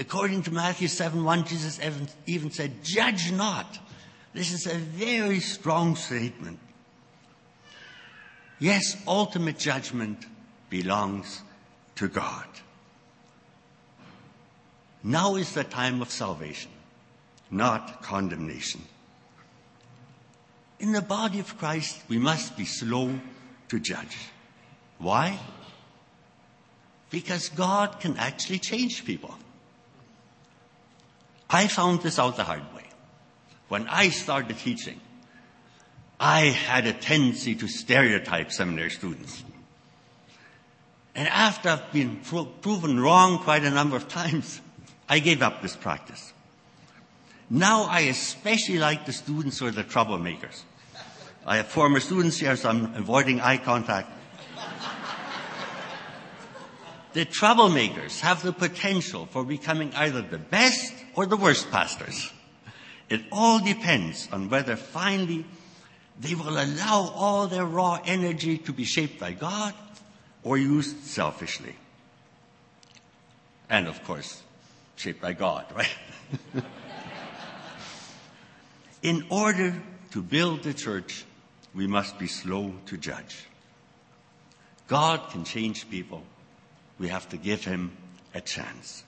According 0.00 0.42
to 0.42 0.50
Matthew 0.50 0.88
7:1, 0.88 1.46
Jesus 1.46 1.78
even 2.26 2.50
said, 2.50 2.82
"Judge 2.82 3.30
not." 3.30 3.78
This 4.32 4.50
is 4.50 4.66
a 4.66 4.76
very 4.76 5.38
strong 5.38 5.94
statement. 5.94 6.58
Yes, 8.58 8.96
ultimate 9.06 9.60
judgment 9.60 10.26
belongs 10.68 11.42
to 11.94 12.08
God. 12.08 12.48
Now 15.04 15.36
is 15.36 15.52
the 15.52 15.62
time 15.62 16.02
of 16.02 16.10
salvation, 16.10 16.72
not 17.50 18.02
condemnation. 18.02 18.82
In 20.78 20.92
the 20.92 21.02
body 21.02 21.40
of 21.40 21.58
Christ, 21.58 22.00
we 22.08 22.18
must 22.18 22.56
be 22.56 22.64
slow 22.64 23.18
to 23.68 23.80
judge. 23.80 24.16
Why? 24.98 25.38
Because 27.10 27.48
God 27.48 28.00
can 28.00 28.16
actually 28.16 28.58
change 28.58 29.04
people. 29.04 29.34
I 31.50 31.66
found 31.66 32.02
this 32.02 32.18
out 32.18 32.36
the 32.36 32.44
hard 32.44 32.62
way. 32.74 32.84
When 33.68 33.88
I 33.88 34.10
started 34.10 34.58
teaching, 34.58 35.00
I 36.20 36.46
had 36.46 36.86
a 36.86 36.92
tendency 36.92 37.54
to 37.56 37.68
stereotype 37.68 38.52
seminary 38.52 38.90
students. 38.90 39.42
And 41.14 41.26
after 41.28 41.70
I've 41.70 41.92
been 41.92 42.20
pro- 42.22 42.44
proven 42.44 43.00
wrong 43.00 43.38
quite 43.38 43.64
a 43.64 43.70
number 43.70 43.96
of 43.96 44.08
times, 44.20 44.60
I 45.08 45.18
gave 45.18 45.42
up 45.42 45.62
this 45.62 45.76
practice. 45.76 46.32
Now 47.50 47.84
I 47.84 48.00
especially 48.00 48.78
like 48.78 49.06
the 49.06 49.12
students 49.12 49.58
who 49.58 49.66
are 49.66 49.70
the 49.70 49.84
troublemakers. 49.84 50.62
I 51.46 51.56
have 51.56 51.68
former 51.68 51.98
students 52.00 52.38
here, 52.38 52.56
so 52.56 52.68
I'm 52.68 52.94
avoiding 52.94 53.40
eye 53.40 53.56
contact. 53.56 54.10
the 57.14 57.24
troublemakers 57.24 58.20
have 58.20 58.42
the 58.42 58.52
potential 58.52 59.26
for 59.26 59.44
becoming 59.44 59.94
either 59.94 60.20
the 60.20 60.38
best 60.38 60.92
or 61.14 61.24
the 61.24 61.38
worst 61.38 61.70
pastors. 61.70 62.32
It 63.08 63.22
all 63.32 63.60
depends 63.60 64.28
on 64.30 64.50
whether 64.50 64.76
finally 64.76 65.46
they 66.20 66.34
will 66.34 66.58
allow 66.58 67.10
all 67.14 67.46
their 67.46 67.64
raw 67.64 67.98
energy 68.04 68.58
to 68.58 68.72
be 68.72 68.84
shaped 68.84 69.18
by 69.18 69.32
God 69.32 69.72
or 70.42 70.58
used 70.58 71.04
selfishly. 71.04 71.76
And 73.70 73.86
of 73.86 74.04
course, 74.04 74.42
shaped 74.96 75.22
by 75.22 75.32
God, 75.32 75.64
right? 75.74 75.96
In 79.02 79.26
order 79.30 79.80
to 80.10 80.22
build 80.22 80.62
the 80.62 80.74
church, 80.74 81.24
we 81.74 81.86
must 81.86 82.18
be 82.18 82.26
slow 82.26 82.74
to 82.86 82.96
judge. 82.96 83.46
God 84.88 85.30
can 85.30 85.44
change 85.44 85.88
people. 85.90 86.22
We 86.98 87.08
have 87.08 87.28
to 87.28 87.36
give 87.36 87.64
him 87.64 87.96
a 88.34 88.40
chance. 88.40 89.04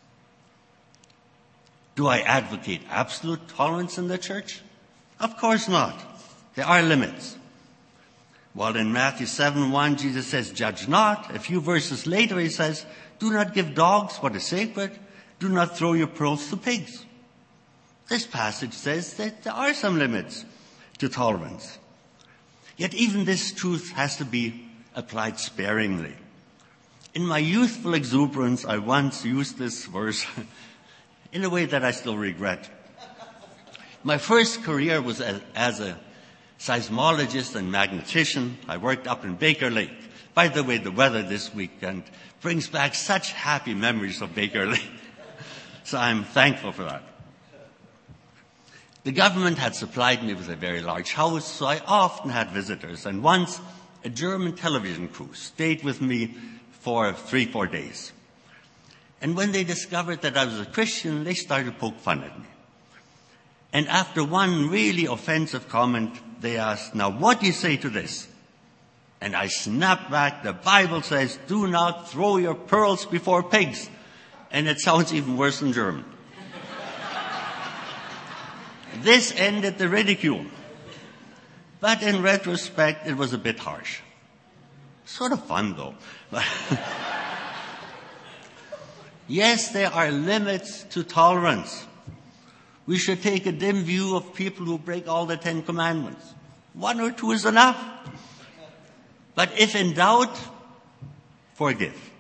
Do 1.97 2.07
I 2.07 2.21
advocate 2.21 2.83
absolute 2.89 3.49
tolerance 3.49 3.99
in 3.99 4.09
the 4.09 4.19
church? 4.19 4.61
Of 5.19 5.37
course 5.37 5.69
not. 5.69 5.99
There 6.55 6.67
are 6.67 6.83
limits. 6.83 7.37
While 8.53 8.77
in 8.77 8.93
Matthew 8.93 9.27
7 9.27 9.71
1, 9.71 9.97
Jesus 9.97 10.27
says, 10.27 10.51
Judge 10.51 10.89
not. 10.89 11.35
A 11.35 11.39
few 11.39 11.61
verses 11.61 12.07
later, 12.07 12.39
he 12.39 12.49
says, 12.49 12.85
Do 13.19 13.31
not 13.31 13.55
give 13.55 13.75
dogs 13.75 14.17
what 14.17 14.37
is 14.37 14.45
sacred. 14.45 14.99
Do 15.39 15.49
not 15.49 15.77
throw 15.77 15.95
your 15.95 16.09
pearls 16.09 16.49
to 16.51 16.57
pigs. 16.57 17.05
This 18.11 18.27
passage 18.27 18.73
says 18.73 19.15
that 19.15 19.45
there 19.45 19.53
are 19.53 19.73
some 19.73 19.97
limits 19.97 20.45
to 20.99 21.09
tolerance. 21.09 21.79
Yet 22.77 22.93
even 22.93 23.25
this 23.25 23.53
truth 23.53 23.93
has 23.93 24.17
to 24.17 24.25
be 24.25 24.69
applied 24.97 25.39
sparingly. 25.39 26.15
In 27.15 27.25
my 27.25 27.39
youthful 27.39 27.95
exuberance, 27.95 28.65
I 28.65 28.79
once 28.79 29.25
used 29.25 29.59
this 29.59 29.87
verse 29.87 30.27
in 31.33 31.45
a 31.45 31.49
way 31.49 31.67
that 31.67 31.85
I 31.85 31.93
still 31.93 32.17
regret. 32.17 32.69
My 34.03 34.19
first 34.19 34.65
career 34.65 35.01
was 35.01 35.21
as, 35.21 35.79
a 35.79 35.97
seismologist 36.59 37.55
and 37.55 37.73
magnetician. 37.73 38.55
I 38.67 38.79
worked 38.79 39.07
up 39.07 39.25
in 39.25 39.37
Baker 39.37 39.71
Lake. 39.71 39.95
By 40.35 40.49
the 40.49 40.65
way, 40.65 40.79
the 40.79 40.91
weather 40.91 41.23
this 41.23 41.55
weekend 41.55 42.03
brings 42.41 42.67
back 42.67 42.97
such 42.97 43.31
happy 43.35 43.75
memories 43.75 44.21
of 44.21 44.35
Baker 44.35 44.67
Lake. 44.67 44.91
so 45.85 45.97
I'm 45.97 46.25
thankful 46.25 46.73
for 46.73 46.83
that. 46.83 47.05
The 49.05 49.13
government 49.13 49.59
had 49.59 49.75
supplied 49.75 50.23
me 50.23 50.35
with 50.35 50.51
a 50.51 50.57
very 50.57 50.83
large 50.83 51.13
house, 51.13 51.47
so 51.47 51.67
I 51.67 51.81
often 51.87 52.31
had 52.31 52.51
visitors. 52.51 53.07
And 53.07 53.23
once 53.23 53.61
a 54.05 54.11
German 54.11 54.55
television 54.55 55.09
crew 55.09 55.31
stayed 55.33 55.83
with 55.83 56.01
me 56.01 56.35
for 56.71 57.13
three, 57.13 57.47
four 57.47 57.67
days. 57.67 58.13
And 59.23 59.37
when 59.37 59.53
they 59.53 59.65
discovered 59.65 60.23
that 60.23 60.37
I 60.37 60.45
was 60.45 60.61
a 60.61 60.67
Christian, 60.67 61.25
they 61.25 61.35
started 61.35 61.67
to 61.67 61.79
poke 61.79 61.99
fun 61.99 62.23
at 62.23 62.39
me. 62.39 62.47
And 63.73 63.89
after 63.89 64.25
one 64.25 64.69
really 64.69 65.07
offensive 65.07 65.69
comment, 65.69 66.19
they 66.41 66.57
asked, 66.57 66.95
now 66.95 67.11
what 67.11 67.41
do 67.41 67.47
you 67.47 67.53
say 67.53 67.77
to 67.79 67.89
this? 67.89 68.29
And 69.21 69.37
I 69.37 69.49
snapped 69.49 70.11
back, 70.11 70.43
the 70.43 70.55
Bible 70.55 71.03
says, 71.03 71.39
do 71.47 71.69
not 71.69 72.11
throw 72.11 72.39
your 72.39 72.55
pearls 72.55 73.05
before 73.07 73.43
pigs. 73.43 73.89
And 74.51 74.67
it 74.67 74.81
sounds 74.81 75.13
even 75.13 75.37
worse 75.37 75.63
in 75.63 75.73
German. 75.73 76.05
This 79.03 79.33
ended 79.37 79.79
the 79.79 79.89
ridicule. 79.89 80.45
But 81.81 82.03
in 82.03 82.23
retrospect, 82.23 83.07
it 83.07 83.17
was 83.17 83.33
a 83.33 83.39
bit 83.39 83.59
harsh. 83.59 84.01
Sort 85.05 85.33
of 85.33 85.45
fun 85.47 85.75
though. 85.77 85.95
yes, 89.29 89.73
there 89.73 89.93
are 89.93 90.11
limits 90.11 90.85
to 90.91 91.03
tolerance. 91.03 91.87
We 92.87 92.99
should 92.99 93.23
take 93.23 93.47
a 93.47 93.53
dim 93.53 93.83
view 93.83 94.17
of 94.17 94.35
people 94.35 94.67
who 94.67 94.79
break 94.79 95.09
all 95.09 95.27
the 95.27 95.37
Ten 95.37 95.63
Commandments. 95.63 96.35
One 96.75 97.01
or 97.01 97.11
two 97.11 97.33
is 97.33 97.47
enough. 97.47 97.79
But 99.35 99.59
if 99.59 99.75
in 99.75 99.95
doubt, 99.95 100.37
forgive. 101.55 102.11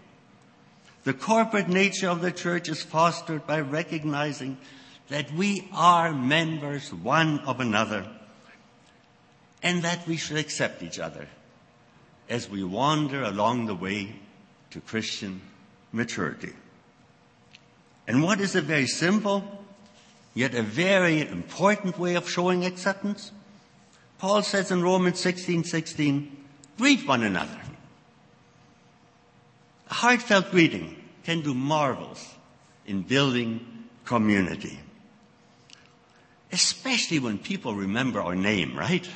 The 1.05 1.15
corporate 1.15 1.69
nature 1.69 2.09
of 2.09 2.21
the 2.21 2.33
church 2.33 2.69
is 2.69 2.83
fostered 2.83 3.47
by 3.47 3.61
recognizing 3.61 4.59
that 5.11 5.31
we 5.33 5.69
are 5.73 6.13
members 6.13 6.93
one 6.93 7.41
of 7.41 7.61
another 7.61 8.07
and 9.63 9.83
that 9.83 10.07
we 10.09 10.17
should 10.17 10.39
accept 10.39 10.83
each 10.83 10.99
other 10.99 11.29
as 12.29 12.49
we 12.49 12.65
wander 12.65 13.23
along 13.23 13.67
the 13.67 13.75
way 13.75 14.17
to 14.71 14.81
Christian 14.81 15.43
maturity. 15.93 16.53
And 18.07 18.23
what 18.23 18.41
is 18.41 18.57
a 18.57 18.63
very 18.63 18.87
simple 18.87 19.61
yet 20.35 20.55
a 20.55 20.63
very 20.63 21.21
important 21.21 21.99
way 21.99 22.15
of 22.15 22.29
showing 22.29 22.65
acceptance. 22.65 23.33
Paul 24.19 24.43
says 24.43 24.71
in 24.71 24.83
Romans 24.83 25.19
16, 25.19 25.65
16, 25.65 26.37
greet 26.79 27.07
one 27.07 27.23
another. 27.23 27.61
A 29.91 29.95
heartfelt 29.95 30.51
greeting 30.51 30.97
can 31.25 31.41
do 31.41 31.53
marvels 31.53 32.35
in 32.87 33.03
building 33.03 33.89
community. 34.05 34.79
Especially 36.53 37.19
when 37.19 37.39
people 37.39 37.75
remember 37.75 38.21
our 38.21 38.35
name, 38.35 38.77
right? 38.77 39.09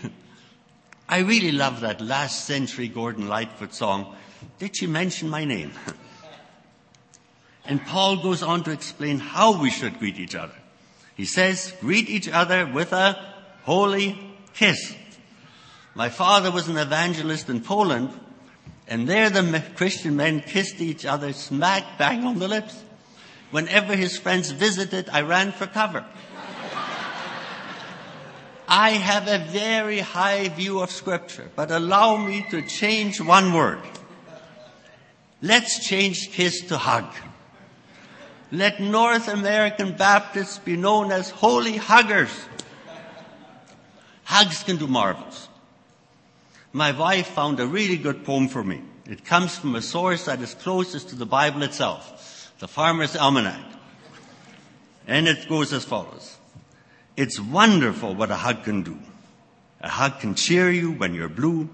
I 1.09 1.19
really 1.19 1.53
love 1.53 1.81
that 1.81 2.01
last 2.01 2.45
century 2.45 2.89
Gordon 2.89 3.29
Lightfoot 3.29 3.75
song, 3.75 4.15
Did 4.59 4.77
She 4.77 4.87
Mention 4.87 5.29
My 5.29 5.45
Name? 5.45 5.73
and 7.65 7.85
Paul 7.85 8.19
goes 8.19 8.43
on 8.43 8.65
to 8.65 8.71
explain 8.71 9.19
how 9.19 9.61
we 9.61 9.71
should 9.71 9.99
greet 9.99 10.19
each 10.19 10.35
other. 10.35 10.55
He 11.17 11.25
says, 11.25 11.75
greet 11.81 12.09
each 12.09 12.29
other 12.29 12.67
with 12.67 12.93
a 12.93 13.19
holy 13.63 14.19
kiss. 14.55 14.95
My 15.95 16.09
father 16.09 16.51
was 16.51 16.69
an 16.69 16.77
evangelist 16.77 17.49
in 17.49 17.61
Poland, 17.61 18.11
and 18.89 19.09
there 19.09 19.31
the 19.31 19.63
Christian 19.77 20.17
men 20.17 20.41
kissed 20.41 20.81
each 20.81 21.05
other 21.05 21.33
smack 21.33 21.99
bang 21.99 22.25
on 22.25 22.39
the 22.39 22.49
lips. 22.49 22.83
Whenever 23.51 23.95
his 23.95 24.19
friends 24.19 24.51
visited, 24.51 25.09
I 25.11 25.21
ran 25.21 25.53
for 25.53 25.67
cover. 25.67 26.05
I 28.77 28.91
have 28.91 29.29
a 29.29 29.39
very 29.39 30.01
high 30.01 30.49
view 30.49 30.81
of 30.81 30.91
scripture, 30.91 31.49
but 31.55 31.71
allow 31.71 32.17
me 32.17 32.45
to 32.51 32.61
change 32.61 33.21
one 33.21 33.53
word. 33.53 33.79
Let's 35.41 35.87
change 35.87 36.33
kiss 36.33 36.61
to 36.63 36.77
hug. 36.77 37.07
Let 38.51 38.81
North 38.81 39.29
American 39.29 39.93
Baptists 39.93 40.59
be 40.59 40.77
known 40.77 41.13
as 41.13 41.31
holy 41.31 41.77
huggers. 41.77 42.33
Hugs 44.25 44.65
can 44.65 44.77
do 44.77 44.89
marvels. 44.89 45.49
my 46.73 46.91
wife 46.91 47.29
found 47.29 47.61
a 47.61 47.69
really 47.69 47.97
good 47.97 48.25
poem 48.25 48.49
for 48.49 48.65
me. 48.65 48.83
It 49.07 49.25
comes 49.25 49.57
from 49.57 49.77
a 49.77 49.83
source 49.83 50.25
that 50.25 50.43
is 50.43 50.55
closest 50.55 51.11
to 51.11 51.15
the 51.15 51.27
Bible 51.27 51.63
itself, 51.63 52.53
the 52.59 52.67
Farmer's 52.67 53.15
Almanac. 53.15 53.65
And 55.07 55.29
it 55.29 55.49
goes 55.49 55.73
as 55.73 55.85
follows. 55.85 56.39
It's 57.17 57.39
wonderful 57.39 58.15
what 58.15 58.31
a 58.31 58.37
hug 58.37 58.65
can 58.65 58.83
do. 58.83 58.99
A 59.81 59.89
hug 59.89 60.21
can 60.21 60.35
cheer 60.35 60.71
you 60.71 60.93
when 60.93 61.15
you're 61.15 61.29
blue. 61.29 61.69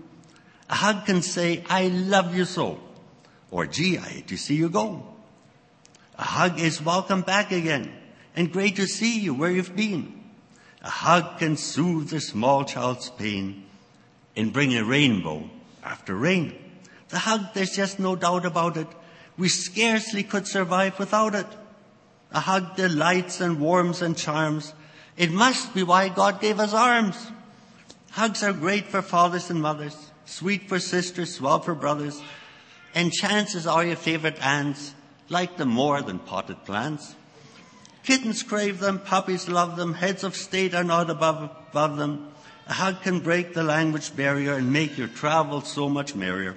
A 0.68 0.75
hug 0.75 1.06
can 1.06 1.23
say, 1.23 1.64
I 1.68 1.88
love 1.88 2.35
you 2.35 2.44
so. 2.44 2.80
Or, 3.50 3.66
gee, 3.66 3.99
I 3.99 4.02
hate 4.02 4.28
to 4.28 4.37
see 4.37 4.54
you 4.54 4.68
go. 4.68 5.06
A 6.18 6.25
hug 6.25 6.61
is 6.61 6.82
welcome 6.82 7.23
back 7.23 7.50
again 7.52 7.92
and 8.37 8.52
great 8.52 8.76
to 8.76 8.87
see 8.87 9.20
you 9.20 9.35
where 9.35 9.50
you've 9.50 9.75
been. 9.75 10.20
A 10.82 10.90
hug 10.90 11.38
can 11.38 11.56
soothe 11.56 12.12
a 12.12 12.20
small 12.20 12.64
child's 12.64 13.11
pain 13.11 13.64
and 14.37 14.52
bring 14.52 14.76
a 14.76 14.85
rainbow 14.85 15.49
after 15.82 16.14
rain. 16.14 16.54
The 17.09 17.18
hug, 17.18 17.54
there's 17.54 17.73
just 17.75 17.99
no 17.99 18.16
doubt 18.16 18.47
about 18.47 18.76
it. 18.76 18.87
We 19.37 19.49
scarcely 19.49 20.23
could 20.23 20.47
survive 20.47 20.99
without 20.99 21.35
it. 21.35 21.47
A 22.32 22.40
hug 22.40 22.76
delights 22.76 23.40
and 23.40 23.59
warms 23.59 24.02
and 24.02 24.16
charms. 24.16 24.75
It 25.17 25.31
must 25.31 25.75
be 25.75 25.83
why 25.83 26.09
God 26.09 26.40
gave 26.40 26.61
us 26.61 26.73
arms. 26.73 27.17
Hugs 28.11 28.43
are 28.43 28.52
great 28.52 28.87
for 28.87 29.02
fathers 29.02 29.50
and 29.50 29.61
mothers, 29.61 29.97
sweet 30.25 30.69
for 30.69 30.81
sisters, 30.81 31.35
swell 31.35 31.61
for 31.61 31.75
brothers, 31.75 32.21
and 32.95 33.12
chances 33.12 33.67
are 33.67 33.85
your 33.85 33.97
favorite 33.97 34.45
aunts 34.45 34.95
like 35.29 35.57
them 35.57 35.69
more 35.69 36.02
than 36.02 36.19
potted 36.19 36.64
plants. 36.64 37.14
Kittens 38.02 38.43
crave 38.43 38.81
them, 38.81 38.99
puppies 38.99 39.49
love 39.49 39.76
them, 39.76 39.95
heads 39.95 40.25
of 40.25 40.35
state 40.35 40.75
are 40.75 40.85
not 40.85 41.11
above, 41.11 41.50
above 41.71 41.97
them. 41.97 42.29
A 42.67 42.73
hug 42.73 43.02
can 43.02 43.21
break 43.21 43.55
the 43.55 43.62
language 43.62 44.14
barrier 44.17 44.55
and 44.55 44.73
make 44.73 44.97
your 44.97 45.09
travel 45.09 45.61
so 45.61 45.88
much 45.88 46.14
merrier. 46.14 46.57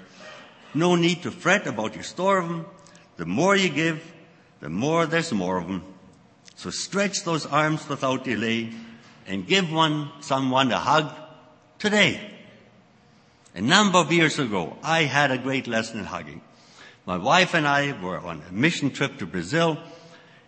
No 0.73 0.95
need 0.95 1.21
to 1.23 1.31
fret 1.31 1.67
about 1.67 1.95
your 1.95 2.03
store 2.03 2.39
of 2.39 2.47
them. 2.47 2.65
The 3.17 3.25
more 3.25 3.55
you 3.55 3.69
give, 3.69 4.11
the 4.59 4.69
more 4.69 5.05
there's 5.05 5.31
more 5.31 5.57
of 5.57 5.67
them. 5.67 5.92
So 6.55 6.69
stretch 6.69 7.23
those 7.23 7.45
arms 7.45 7.87
without 7.89 8.23
delay 8.23 8.71
and 9.27 9.47
give 9.47 9.71
one, 9.71 10.11
someone 10.21 10.71
a 10.71 10.79
hug 10.79 11.13
today. 11.79 12.31
A 13.55 13.61
number 13.61 13.99
of 13.99 14.11
years 14.11 14.39
ago, 14.39 14.77
I 14.81 15.03
had 15.03 15.31
a 15.31 15.37
great 15.37 15.67
lesson 15.67 15.99
in 15.99 16.05
hugging. 16.05 16.41
My 17.05 17.17
wife 17.17 17.53
and 17.53 17.67
I 17.67 17.99
were 18.01 18.17
on 18.17 18.41
a 18.49 18.51
mission 18.51 18.91
trip 18.91 19.19
to 19.19 19.25
Brazil, 19.25 19.77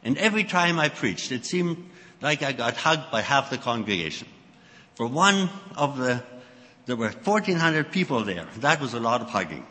and 0.04 0.18
every 0.18 0.44
time 0.44 0.80
I 0.80 0.90
preached, 0.90 1.32
it 1.32 1.46
seemed 1.46 1.90
like 2.22 2.42
I 2.42 2.54
got 2.54 2.78
hugged 2.78 3.12
by 3.12 3.22
half 3.22 3.50
the 3.50 3.58
congregation. 3.58 4.28
For 4.96 5.08
one 5.08 5.50
of 5.76 5.98
the, 5.98 6.24
there 6.86 6.96
were 6.96 7.10
1,400 7.10 7.92
people 7.92 8.24
there. 8.24 8.48
That 8.60 8.80
was 8.80 8.94
a 8.94 9.00
lot 9.00 9.22
of 9.22 9.30
hugging. 9.30 9.66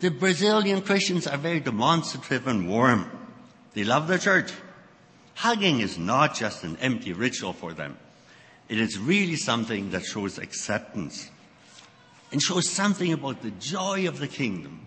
The 0.00 0.10
Brazilian 0.10 0.82
Christians 0.82 1.26
are 1.26 1.38
very 1.38 1.60
demonstrative 1.60 2.46
and 2.46 2.68
warm. 2.68 3.10
They 3.72 3.84
love 3.84 4.06
the 4.06 4.18
church. 4.18 4.52
Hugging 5.34 5.80
is 5.80 5.98
not 5.98 6.34
just 6.34 6.64
an 6.64 6.76
empty 6.80 7.12
ritual 7.12 7.52
for 7.52 7.72
them. 7.72 7.98
It 8.68 8.78
is 8.78 8.98
really 8.98 9.36
something 9.36 9.90
that 9.90 10.04
shows 10.04 10.38
acceptance 10.38 11.30
and 12.32 12.42
shows 12.42 12.68
something 12.68 13.12
about 13.12 13.42
the 13.42 13.50
joy 13.50 14.08
of 14.08 14.18
the 14.18 14.28
kingdom 14.28 14.86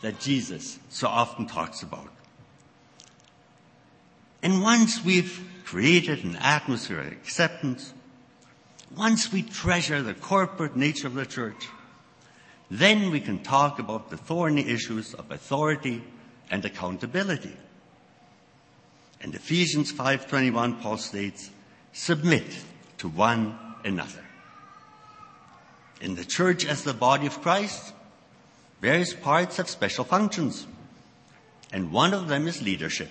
that 0.00 0.20
Jesus 0.20 0.78
so 0.88 1.08
often 1.08 1.46
talks 1.46 1.82
about. 1.82 2.08
And 4.42 4.62
once 4.62 5.04
we've 5.04 5.46
created 5.64 6.24
an 6.24 6.36
atmosphere 6.36 7.00
of 7.00 7.12
acceptance, 7.12 7.92
once 8.96 9.32
we 9.32 9.42
treasure 9.42 10.02
the 10.02 10.14
corporate 10.14 10.76
nature 10.76 11.06
of 11.06 11.14
the 11.14 11.26
church, 11.26 11.68
then 12.70 13.10
we 13.10 13.20
can 13.20 13.42
talk 13.42 13.78
about 13.78 14.10
the 14.10 14.16
thorny 14.16 14.66
issues 14.66 15.14
of 15.14 15.30
authority 15.30 16.02
and 16.50 16.64
accountability. 16.64 17.56
In 19.20 19.34
Ephesians 19.34 19.92
5:21 19.92 20.80
Paul 20.80 20.96
states, 20.96 21.50
"Submit 21.92 22.46
to 22.98 23.08
one 23.08 23.58
another." 23.84 24.24
In 26.00 26.14
the 26.14 26.24
church 26.24 26.64
as 26.64 26.82
the 26.82 26.94
body 26.94 27.26
of 27.26 27.42
Christ, 27.42 27.92
various 28.80 29.12
parts 29.12 29.58
have 29.58 29.68
special 29.68 30.04
functions, 30.04 30.66
and 31.70 31.92
one 31.92 32.14
of 32.14 32.28
them 32.28 32.48
is 32.48 32.62
leadership. 32.62 33.10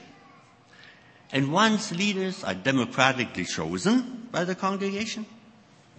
And 1.32 1.52
once 1.52 1.92
leaders 1.92 2.44
are 2.44 2.56
democratically 2.56 3.46
chosen 3.46 4.28
by 4.32 4.46
the 4.46 4.56
congregation, 4.56 5.28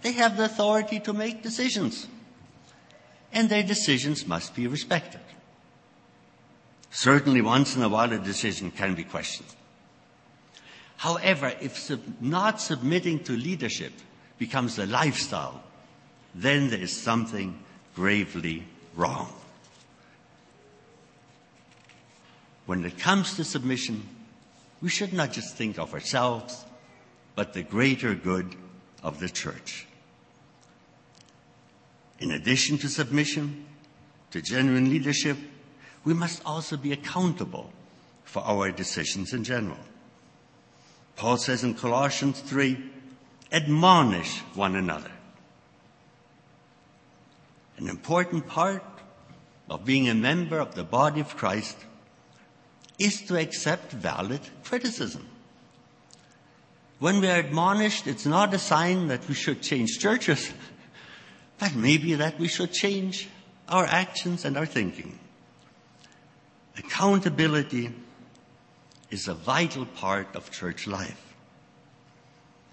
they 0.01 0.11
have 0.13 0.35
the 0.35 0.45
authority 0.45 0.99
to 0.99 1.13
make 1.13 1.41
decisions. 1.41 2.07
And 3.31 3.49
their 3.49 3.63
decisions 3.63 4.25
must 4.27 4.53
be 4.55 4.67
respected. 4.67 5.21
Certainly 6.89 7.41
once 7.41 7.77
in 7.77 7.81
a 7.81 7.87
while 7.87 8.11
a 8.11 8.19
decision 8.19 8.71
can 8.71 8.93
be 8.93 9.05
questioned. 9.05 9.47
However, 11.01 11.51
if 11.59 11.79
sub- 11.79 12.21
not 12.21 12.61
submitting 12.61 13.23
to 13.23 13.31
leadership 13.31 13.91
becomes 14.37 14.77
a 14.77 14.85
lifestyle, 14.85 15.63
then 16.35 16.69
there 16.69 16.79
is 16.79 16.95
something 16.95 17.57
gravely 17.95 18.67
wrong. 18.95 19.33
When 22.67 22.85
it 22.85 22.99
comes 22.99 23.35
to 23.37 23.43
submission, 23.43 24.07
we 24.79 24.89
should 24.89 25.11
not 25.11 25.31
just 25.31 25.55
think 25.55 25.79
of 25.79 25.91
ourselves, 25.95 26.65
but 27.33 27.53
the 27.53 27.63
greater 27.63 28.13
good 28.13 28.55
of 29.01 29.19
the 29.19 29.29
church. 29.29 29.87
In 32.19 32.29
addition 32.29 32.77
to 32.77 32.87
submission, 32.87 33.65
to 34.29 34.39
genuine 34.39 34.91
leadership, 34.91 35.37
we 36.05 36.13
must 36.13 36.43
also 36.45 36.77
be 36.77 36.91
accountable 36.91 37.73
for 38.23 38.43
our 38.43 38.69
decisions 38.69 39.33
in 39.33 39.43
general. 39.43 39.79
Paul 41.15 41.37
says 41.37 41.63
in 41.63 41.75
Colossians 41.75 42.39
3, 42.41 42.77
admonish 43.51 44.39
one 44.55 44.75
another. 44.75 45.11
An 47.77 47.87
important 47.87 48.47
part 48.47 48.83
of 49.69 49.85
being 49.85 50.09
a 50.09 50.13
member 50.13 50.59
of 50.59 50.75
the 50.75 50.83
body 50.83 51.21
of 51.21 51.35
Christ 51.35 51.77
is 52.99 53.21
to 53.23 53.39
accept 53.39 53.91
valid 53.91 54.41
criticism. 54.63 55.27
When 56.99 57.19
we 57.19 57.29
are 57.29 57.39
admonished, 57.39 58.05
it's 58.05 58.27
not 58.27 58.53
a 58.53 58.59
sign 58.59 59.07
that 59.07 59.27
we 59.27 59.33
should 59.33 59.63
change 59.63 59.97
churches, 59.97 60.51
but 61.59 61.73
maybe 61.73 62.13
that 62.15 62.37
we 62.37 62.47
should 62.47 62.71
change 62.71 63.27
our 63.67 63.85
actions 63.85 64.45
and 64.45 64.55
our 64.55 64.67
thinking. 64.67 65.17
Accountability 66.77 67.91
is 69.11 69.27
a 69.27 69.33
vital 69.33 69.85
part 69.85 70.35
of 70.35 70.49
church 70.49 70.87
life. 70.87 71.35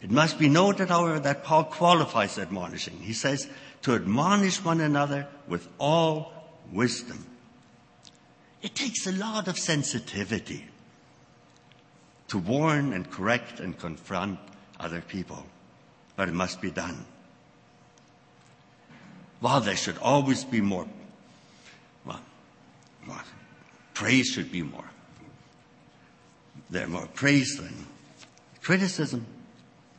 It 0.00 0.10
must 0.10 0.38
be 0.38 0.48
noted, 0.48 0.88
however, 0.88 1.18
that 1.18 1.42
Paul 1.42 1.64
qualifies 1.64 2.38
admonishing. 2.38 3.00
He 3.00 3.12
says, 3.12 3.48
to 3.82 3.94
admonish 3.94 4.64
one 4.64 4.80
another 4.80 5.26
with 5.48 5.68
all 5.78 6.32
wisdom. 6.72 7.26
It 8.62 8.74
takes 8.74 9.06
a 9.06 9.12
lot 9.12 9.48
of 9.48 9.58
sensitivity 9.58 10.66
to 12.28 12.38
warn 12.38 12.92
and 12.92 13.10
correct 13.10 13.60
and 13.60 13.76
confront 13.76 14.38
other 14.78 15.00
people, 15.00 15.44
but 16.16 16.28
it 16.28 16.34
must 16.34 16.60
be 16.60 16.70
done. 16.70 17.04
While 19.40 19.60
there 19.60 19.76
should 19.76 19.98
always 19.98 20.44
be 20.44 20.60
more, 20.60 20.86
well, 22.04 22.20
praise 23.94 24.26
should 24.26 24.50
be 24.52 24.62
more. 24.62 24.87
There 26.70 26.84
are 26.84 26.88
more 26.88 27.06
praise 27.06 27.56
than 27.56 27.86
criticism, 28.62 29.26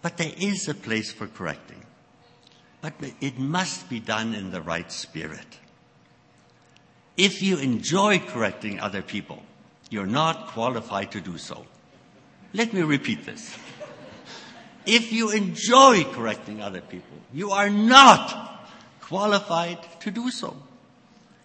but 0.01 0.17
there 0.17 0.33
is 0.37 0.67
a 0.67 0.73
place 0.73 1.11
for 1.11 1.27
correcting. 1.27 1.83
But 2.81 2.93
it 3.19 3.39
must 3.39 3.89
be 3.89 3.99
done 3.99 4.33
in 4.33 4.51
the 4.51 4.61
right 4.61 4.91
spirit. 4.91 5.57
If 7.17 7.41
you 7.41 7.57
enjoy 7.57 8.19
correcting 8.19 8.79
other 8.79 9.01
people, 9.01 9.43
you're 9.89 10.05
not 10.05 10.47
qualified 10.47 11.11
to 11.11 11.21
do 11.21 11.37
so. 11.37 11.65
Let 12.53 12.73
me 12.73 12.81
repeat 12.81 13.25
this. 13.25 13.57
If 14.85 15.11
you 15.11 15.31
enjoy 15.31 16.03
correcting 16.05 16.61
other 16.61 16.81
people, 16.81 17.17
you 17.33 17.51
are 17.51 17.69
not 17.69 18.69
qualified 19.01 19.79
to 20.01 20.11
do 20.11 20.31
so. 20.31 20.55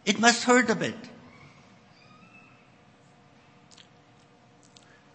It 0.05 0.21
must 0.21 0.45
hurt 0.45 0.71
a 0.71 0.75
bit. 0.75 0.97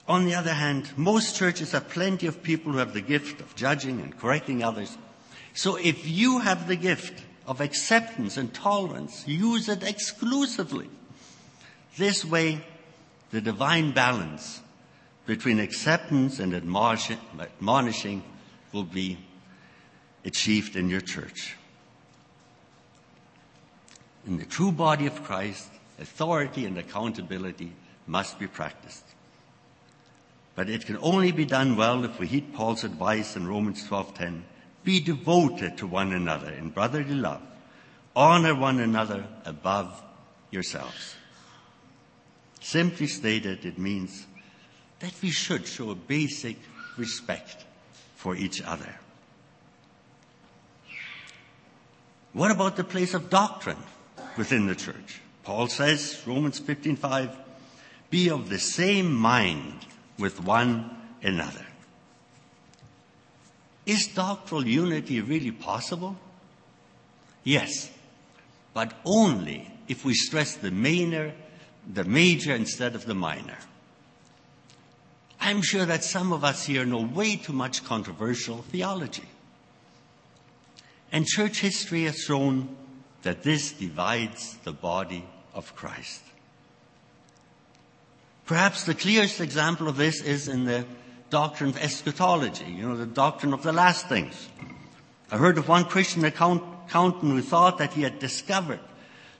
On 0.09 0.25
the 0.25 0.33
other 0.33 0.53
hand, 0.53 0.89
most 0.97 1.35
churches 1.35 1.73
have 1.73 1.87
plenty 1.87 2.25
of 2.25 2.41
people 2.41 2.71
who 2.71 2.79
have 2.79 2.95
the 2.95 3.01
gift 3.01 3.41
of 3.41 3.55
judging 3.55 4.01
and 4.01 4.17
correcting 4.17 4.63
others. 4.63 4.97
So 5.53 5.75
if 5.75 6.07
you 6.07 6.39
have 6.39 6.67
the 6.67 6.75
gift 6.75 7.23
of 7.45 7.61
acceptance 7.61 8.35
and 8.35 8.51
tolerance, 8.51 9.27
use 9.27 9.69
it 9.69 9.83
exclusively. 9.83 10.89
This 11.95 12.25
way, 12.25 12.65
the 13.29 13.39
divine 13.39 13.91
balance 13.91 14.61
between 15.27 15.59
acceptance 15.59 16.39
and 16.39 16.55
admonishing 16.55 18.23
will 18.73 18.83
be 18.83 19.19
achieved 20.25 20.75
in 20.75 20.89
your 20.89 21.01
church. 21.01 21.55
In 24.25 24.37
the 24.37 24.45
true 24.45 24.71
body 24.71 25.05
of 25.05 25.23
Christ, 25.23 25.67
authority 25.99 26.65
and 26.65 26.79
accountability 26.79 27.73
must 28.07 28.39
be 28.39 28.47
practiced. 28.47 29.03
But 30.59 30.69
it 30.69 30.85
can 30.85 30.97
only 30.97 31.31
be 31.31 31.45
done 31.45 31.77
well 31.77 32.03
if 32.03 32.19
we 32.19 32.27
heed 32.27 32.53
Paul's 32.53 32.83
advice 32.83 33.37
in 33.37 33.47
Romans 33.47 33.81
12:10. 33.87 34.43
Be 34.83 34.99
devoted 34.99 35.77
to 35.77 35.87
one 35.87 36.11
another 36.11 36.51
in 36.51 36.71
brotherly 36.71 37.15
love. 37.15 37.41
Honor 38.13 38.53
one 38.53 38.81
another 38.81 39.25
above 39.45 40.03
yourselves. 40.51 41.15
Simply 42.59 43.07
stated, 43.07 43.63
it 43.63 43.77
means 43.77 44.27
that 44.99 45.13
we 45.21 45.29
should 45.29 45.65
show 45.65 45.91
a 45.91 45.95
basic 45.95 46.57
respect 46.97 47.63
for 48.17 48.35
each 48.35 48.61
other. 48.61 48.99
What 52.33 52.51
about 52.51 52.75
the 52.75 52.83
place 52.83 53.13
of 53.13 53.29
doctrine 53.29 53.83
within 54.35 54.67
the 54.67 54.75
church? 54.75 55.21
Paul 55.43 55.67
says, 55.69 56.21
Romans 56.25 56.59
15:5, 56.59 57.33
be 58.09 58.29
of 58.29 58.49
the 58.49 58.59
same 58.59 59.13
mind 59.13 59.85
with 60.19 60.43
one 60.43 60.89
another. 61.23 61.65
Is 63.85 64.07
doctrinal 64.07 64.67
unity 64.67 65.21
really 65.21 65.51
possible? 65.51 66.15
Yes, 67.43 67.89
but 68.73 68.93
only 69.05 69.71
if 69.87 70.05
we 70.05 70.13
stress 70.13 70.55
the 70.55 70.71
minor, 70.71 71.33
the 71.91 72.03
major 72.03 72.53
instead 72.53 72.93
of 72.93 73.05
the 73.05 73.15
minor. 73.15 73.57
I'm 75.41 75.61
sure 75.61 75.85
that 75.85 76.03
some 76.03 76.31
of 76.33 76.43
us 76.43 76.65
here 76.65 76.85
know 76.85 77.01
way 77.01 77.37
too 77.37 77.53
much 77.53 77.83
controversial 77.83 78.57
theology. 78.63 79.27
And 81.11 81.25
church 81.25 81.61
history 81.61 82.03
has 82.03 82.19
shown 82.19 82.75
that 83.23 83.43
this 83.43 83.71
divides 83.71 84.57
the 84.63 84.71
body 84.71 85.25
of 85.53 85.75
Christ. 85.75 86.21
Perhaps 88.49 88.85
the 88.85 88.95
clearest 88.95 89.41
example 89.41 89.87
of 89.87 89.95
this 89.95 90.23
is 90.23 90.47
in 90.47 90.65
the 90.65 90.83
doctrine 91.29 91.69
of 91.69 91.77
eschatology, 91.77 92.65
you 92.65 92.89
know, 92.89 92.97
the 92.97 93.05
doctrine 93.05 93.53
of 93.53 93.61
the 93.61 93.71
last 93.71 94.09
things. 94.09 94.49
I 95.29 95.37
heard 95.37 95.59
of 95.59 95.67
one 95.67 95.85
Christian 95.85 96.25
accountant 96.25 97.21
who 97.21 97.43
thought 97.43 97.77
that 97.77 97.93
he 97.93 98.01
had 98.01 98.17
discovered 98.17 98.79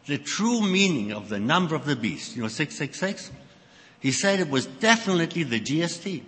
the 0.06 0.20
true 0.20 0.62
meaning 0.62 1.12
of 1.12 1.28
the 1.28 1.40
number 1.40 1.74
of 1.74 1.86
the 1.86 1.96
beast, 1.96 2.36
you 2.36 2.44
know, 2.44 2.50
666. 2.50 3.32
He 4.00 4.12
said 4.12 4.40
it 4.40 4.52
was 4.52 4.68
definitely 4.68 5.42
the 5.42 5.60
GST. 5.60 6.22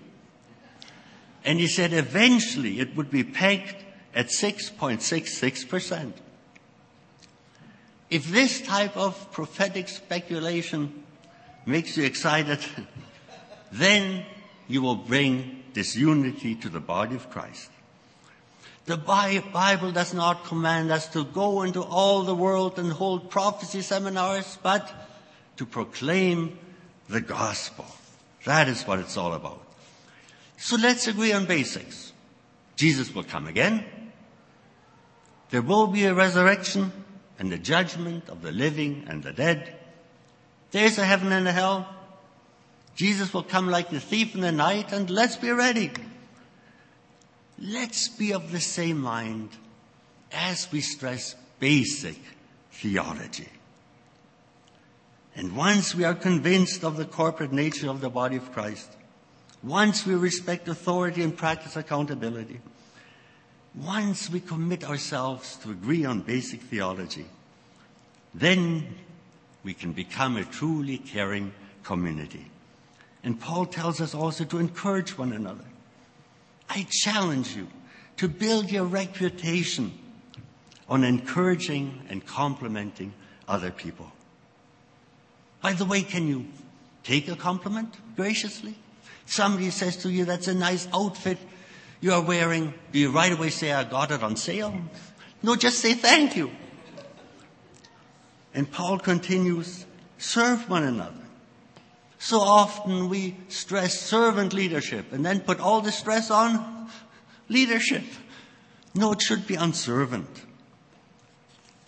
And 1.46 1.60
he 1.60 1.68
said 1.68 1.94
eventually 1.94 2.80
it 2.80 2.96
would 2.96 3.12
be 3.12 3.24
pegged 3.24 3.76
at 4.16 4.30
6.66%. 4.30 6.14
If 8.10 8.26
this 8.32 8.60
type 8.60 8.98
of 8.98 9.32
prophetic 9.32 9.88
speculation 9.88 11.04
makes 11.66 11.98
you 11.98 12.04
excited, 12.04 12.60
then 13.72 14.26
you 14.68 14.82
will 14.82 14.96
bring 14.96 15.64
disunity 15.74 16.56
to 16.56 16.70
the 16.70 16.80
body 16.80 17.16
of 17.16 17.30
Christ. 17.30 17.70
The 18.86 18.98
Bible 18.98 19.92
does 19.92 20.14
not 20.14 20.46
command 20.46 20.92
us 20.92 21.08
to 21.10 21.24
go 21.24 21.62
into 21.62 21.82
all 21.82 22.24
the 22.24 22.36
world 22.36 22.80
and 22.80 22.92
hold 22.92 23.30
prophecy 23.30 23.82
seminars, 23.82 24.58
but 24.64 24.92
to 25.58 25.66
proclaim 25.66 26.58
the 27.08 27.22
gospel. 27.22 27.86
That 28.46 28.68
is 28.68 28.84
what 28.84 29.00
it's 29.00 29.18
all 29.18 29.34
about. 29.34 29.62
So 30.58 30.78
let's 30.78 31.08
agree 31.08 31.32
on 31.32 31.46
basics. 31.46 32.12
Jesus 32.76 33.14
will 33.14 33.24
come 33.24 33.48
again. 33.48 33.86
There 35.52 35.62
will 35.62 35.88
be 35.88 36.06
a 36.06 36.14
resurrection 36.14 36.92
and 37.38 37.52
the 37.52 37.58
judgment 37.58 38.30
of 38.30 38.42
the 38.42 38.52
living 38.52 39.06
and 39.08 39.22
the 39.22 39.34
dead. 39.34 39.76
There's 40.72 40.98
a 40.98 41.06
heaven 41.06 41.32
and 41.32 41.48
a 41.48 41.52
hell. 41.52 41.88
Jesus 42.96 43.34
will 43.34 43.44
come 43.44 43.70
like 43.70 43.90
the 43.90 44.00
thief 44.00 44.36
in 44.36 44.42
the 44.42 44.52
night 44.52 44.92
and 44.92 45.10
let's 45.10 45.36
be 45.36 45.52
ready. 45.52 45.92
Let's 47.60 48.08
be 48.10 48.34
of 48.34 48.52
the 48.52 48.60
same 48.60 49.00
mind 49.00 49.50
as 50.32 50.72
we 50.72 50.82
stress 50.82 51.36
basic 51.60 52.18
theology. 52.72 53.50
And 55.36 55.56
once 55.56 55.96
we 55.96 56.04
are 56.04 56.16
convinced 56.16 56.84
of 56.84 56.98
the 56.98 57.06
corporate 57.06 57.54
nature 57.54 57.90
of 57.90 58.02
the 58.02 58.10
body 58.10 58.36
of 58.36 58.52
Christ, 58.52 58.90
once 59.64 60.06
we 60.06 60.16
respect 60.16 60.68
authority 60.68 61.22
and 61.22 61.38
practice 61.38 61.76
accountability, 61.76 62.60
once 63.76 64.30
we 64.30 64.40
commit 64.40 64.84
ourselves 64.84 65.56
to 65.58 65.72
agree 65.72 66.04
on 66.04 66.22
basic 66.22 66.62
theology, 66.62 67.26
then 68.34 68.88
we 69.64 69.74
can 69.74 69.92
become 69.92 70.38
a 70.38 70.44
truly 70.44 70.98
caring 70.98 71.54
community. 71.84 72.46
And 73.24 73.40
Paul 73.40 73.66
tells 73.66 74.02
us 74.02 74.16
also 74.16 74.44
to 74.46 74.58
encourage 74.58 75.18
one 75.18 75.34
another. 75.34 75.66
I 76.70 76.88
challenge 76.90 77.56
you 77.56 77.68
to 78.18 78.28
build 78.28 78.72
your 78.72 78.86
reputation 78.86 79.92
on 80.90 81.04
encouraging 81.04 82.02
and 82.10 82.26
complimenting 82.26 83.14
other 83.48 83.72
people. 83.72 84.12
By 85.62 85.74
the 85.74 85.86
way, 85.86 86.02
can 86.02 86.28
you 86.28 86.46
take 87.04 87.28
a 87.28 87.36
compliment 87.36 87.96
graciously? 88.16 88.76
Somebody 89.26 89.70
says 89.70 89.98
to 89.98 90.10
you, 90.10 90.26
that's 90.26 90.48
a 90.48 90.54
nice 90.54 90.88
outfit 90.94 91.38
you're 92.02 92.22
wearing. 92.22 92.74
Do 92.92 93.00
you 93.00 93.12
right 93.12 93.32
away 93.32 93.50
say, 93.52 93.72
I 93.72 93.84
got 93.84 94.12
it 94.12 94.24
on 94.24 94.36
sale? 94.36 94.74
No, 95.44 95.56
just 95.56 95.80
say 95.80 95.94
thank 95.94 96.36
you. 96.36 96.52
And 98.54 98.70
Paul 98.72 99.00
continues, 99.00 99.86
serve 100.18 100.70
one 100.70 100.84
another. 100.84 101.14
So 102.20 102.40
often 102.40 103.10
we 103.10 103.36
stress 103.48 104.00
servant 104.00 104.54
leadership 104.54 105.12
and 105.12 105.26
then 105.26 105.40
put 105.40 105.60
all 105.60 105.82
the 105.82 105.92
stress 105.92 106.30
on 106.30 106.90
leadership. 107.50 108.04
No, 108.94 109.14
it 109.14 109.22
should 109.22 109.48
be 109.48 109.58
on 109.58 109.74
servant. 109.74 110.28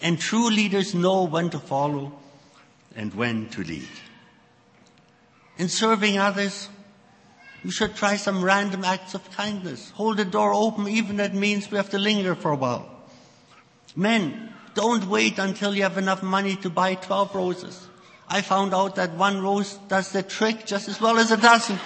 And 0.01 0.19
true 0.19 0.49
leaders 0.49 0.93
know 0.93 1.23
when 1.23 1.49
to 1.51 1.59
follow 1.59 2.13
and 2.95 3.13
when 3.13 3.49
to 3.49 3.63
lead. 3.63 3.87
In 5.57 5.69
serving 5.69 6.17
others, 6.17 6.69
you 7.63 7.71
should 7.71 7.95
try 7.95 8.17
some 8.17 8.43
random 8.43 8.83
acts 8.83 9.13
of 9.13 9.29
kindness. 9.31 9.91
Hold 9.91 10.17
the 10.17 10.25
door 10.25 10.53
open 10.53 10.87
even 10.87 11.19
it 11.19 11.33
means 11.33 11.69
we 11.69 11.77
have 11.77 11.89
to 11.91 11.99
linger 11.99 12.35
for 12.35 12.51
a 12.51 12.55
while. 12.55 12.89
Men, 13.95 14.52
don't 14.73 15.05
wait 15.05 15.37
until 15.39 15.75
you 15.75 15.83
have 15.83 15.97
enough 15.97 16.23
money 16.23 16.55
to 16.57 16.69
buy 16.69 16.95
12 16.95 17.35
roses. 17.35 17.87
I 18.27 18.41
found 18.41 18.73
out 18.73 18.95
that 18.95 19.13
one 19.13 19.41
rose 19.41 19.73
does 19.87 20.11
the 20.11 20.23
trick 20.23 20.65
just 20.65 20.87
as 20.87 20.99
well 20.99 21.17
as 21.17 21.31
a 21.31 21.37
dozen. 21.37 21.79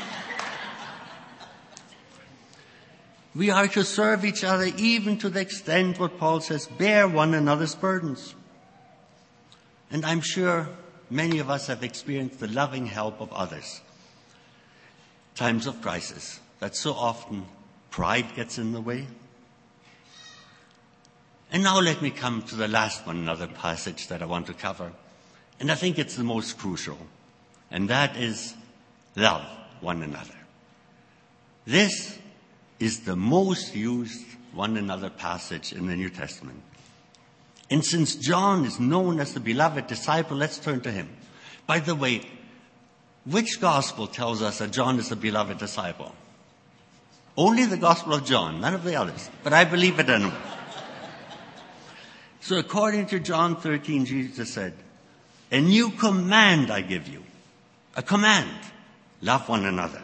we 3.35 3.49
are 3.49 3.67
to 3.67 3.83
serve 3.83 4.25
each 4.25 4.43
other 4.43 4.71
even 4.77 5.17
to 5.17 5.29
the 5.29 5.41
extent 5.41 5.99
what 5.99 6.17
Paul 6.17 6.41
says, 6.41 6.65
bear 6.65 7.07
one 7.07 7.33
another's 7.33 7.75
burdens. 7.75 8.33
And 9.91 10.05
I'm 10.05 10.21
sure 10.21 10.69
many 11.09 11.39
of 11.39 11.49
us 11.49 11.67
have 11.67 11.83
experienced 11.83 12.39
the 12.39 12.47
loving 12.47 12.85
help 12.87 13.21
of 13.21 13.31
others. 13.31 13.81
Times 15.35 15.67
of 15.67 15.81
crisis, 15.81 16.39
that 16.59 16.75
so 16.75 16.93
often 16.93 17.45
pride 17.91 18.35
gets 18.35 18.57
in 18.57 18.73
the 18.73 18.81
way. 18.81 19.07
And 21.51 21.63
now 21.63 21.79
let 21.79 22.01
me 22.01 22.11
come 22.11 22.41
to 22.43 22.55
the 22.55 22.67
last 22.67 23.05
one, 23.07 23.17
another 23.17 23.47
passage 23.47 24.07
that 24.07 24.21
I 24.21 24.25
want 24.25 24.47
to 24.47 24.53
cover. 24.53 24.91
And 25.59 25.71
I 25.71 25.75
think 25.75 25.97
it's 25.97 26.15
the 26.15 26.23
most 26.23 26.57
crucial. 26.57 26.97
And 27.71 27.89
that 27.89 28.17
is 28.17 28.53
love 29.15 29.45
one 29.81 30.03
another. 30.03 30.35
This 31.65 32.17
is 32.79 33.01
the 33.01 33.15
most 33.15 33.75
used 33.75 34.25
one 34.53 34.77
another 34.77 35.09
passage 35.09 35.73
in 35.73 35.87
the 35.87 35.95
New 35.95 36.09
Testament. 36.09 36.61
And 37.69 37.83
since 37.83 38.15
John 38.15 38.65
is 38.65 38.79
known 38.79 39.19
as 39.19 39.33
the 39.33 39.39
beloved 39.39 39.87
disciple, 39.87 40.37
let's 40.37 40.57
turn 40.57 40.81
to 40.81 40.91
him. 40.91 41.09
By 41.65 41.79
the 41.79 41.95
way, 41.95 42.21
which 43.25 43.59
gospel 43.59 44.07
tells 44.07 44.41
us 44.41 44.59
that 44.59 44.71
John 44.71 44.99
is 44.99 45.09
the 45.09 45.17
beloved 45.17 45.57
disciple? 45.57 46.15
Only 47.35 47.65
the 47.65 47.77
gospel 47.77 48.13
of 48.13 48.25
John, 48.25 48.61
none 48.61 48.73
of 48.73 48.83
the 48.83 48.95
others. 48.95 49.29
But 49.43 49.53
I 49.53 49.65
believe 49.65 49.99
it 49.99 50.09
anyway. 50.09 50.33
So 52.47 52.57
according 52.57 53.07
to 53.07 53.19
John 53.19 53.57
13, 53.57 54.05
Jesus 54.05 54.53
said, 54.53 54.71
a 55.51 55.59
new 55.59 55.89
command 55.89 56.71
I 56.71 56.79
give 56.79 57.09
you. 57.09 57.21
A 57.97 58.01
command. 58.01 58.49
Love 59.21 59.49
one 59.49 59.65
another. 59.65 60.01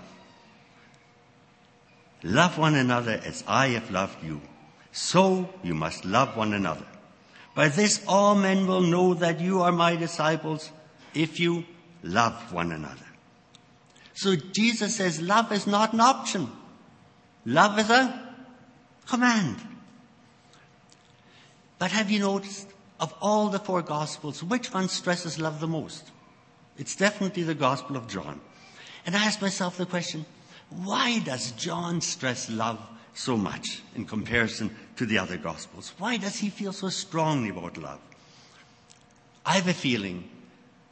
Love 2.22 2.58
one 2.58 2.76
another 2.76 3.22
as 3.24 3.46
I 3.48 3.68
have 3.68 3.90
loved 3.92 4.22
you. 4.26 4.42
So 4.92 5.48
you 5.64 5.74
must 5.74 6.04
love 6.04 6.36
one 6.36 6.52
another. 6.52 6.86
By 7.56 7.70
this 7.70 8.04
all 8.10 8.36
men 8.36 8.68
will 8.68 8.82
know 8.82 9.14
that 9.14 9.40
you 9.40 9.62
are 9.62 9.72
my 9.72 9.96
disciples 9.96 10.70
if 11.14 11.40
you 11.40 11.64
love 12.04 12.52
one 12.52 12.74
another. 12.74 13.08
So 14.16 14.36
Jesus 14.36 14.98
says 14.98 15.22
love 15.22 15.54
is 15.54 15.66
not 15.66 15.94
an 15.94 16.02
option. 16.02 16.52
Love 17.46 17.80
is 17.80 17.90
a 17.90 18.36
command. 19.08 19.56
But 21.80 21.92
have 21.92 22.12
you 22.12 22.20
noticed 22.20 22.68
of 23.00 23.14
all 23.22 23.50
the 23.50 23.60
four 23.60 23.82
Gospels, 23.82 24.44
which 24.44 24.74
one 24.74 24.88
stresses 24.88 25.40
love 25.40 25.60
the 25.60 25.68
most? 25.68 26.12
It's 26.78 26.96
definitely 26.96 27.44
the 27.44 27.56
Gospel 27.56 27.98
of 27.98 28.08
John. 28.08 28.40
And 29.06 29.16
I 29.16 29.26
asked 29.26 29.42
myself 29.42 29.78
the 29.78 29.86
question, 29.86 30.26
why 30.70 31.20
does 31.20 31.52
John 31.52 32.02
stress 32.02 32.50
love 32.50 32.80
so 33.14 33.38
much 33.38 33.82
in 33.96 34.06
comparison 34.06 34.76
to 34.96 35.06
the 35.06 35.18
other 35.18 35.38
Gospels? 35.38 35.94
Why 35.98 36.18
does 36.18 36.38
he 36.38 36.50
feel 36.50 36.74
so 36.74 36.90
strongly 36.90 37.50
about 37.50 37.78
love? 37.78 38.00
I 39.46 39.54
have 39.54 39.68
a 39.68 39.74
feeling 39.74 40.30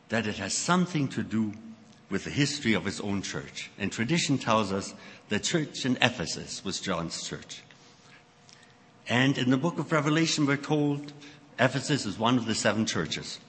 that 0.10 0.28
it 0.28 0.36
has 0.38 0.54
something 0.54 1.08
to 1.10 1.24
do 1.24 1.54
with 2.10 2.26
the 2.26 2.30
history 2.30 2.74
of 2.74 2.84
his 2.84 3.00
own 3.00 3.22
church. 3.22 3.72
And 3.80 3.91
tradition 3.91 4.38
tells 4.38 4.72
us 4.72 4.94
the 5.30 5.39
church 5.39 5.86
in 5.86 5.98
Ephesus 6.02 6.63
was 6.65 6.82
John's 6.82 7.26
church. 7.26 7.63
And 9.12 9.38
in 9.38 9.50
the 9.50 9.58
book 9.58 9.78
of 9.78 9.91
Revelation, 9.91 10.45
we're 10.45 10.56
told 10.56 11.12
Ephesus 11.60 12.06
is 12.06 12.17
one 12.17 12.38
of 12.38 12.45
the 12.45 12.56
seven 12.56 12.86
churches. 12.86 13.39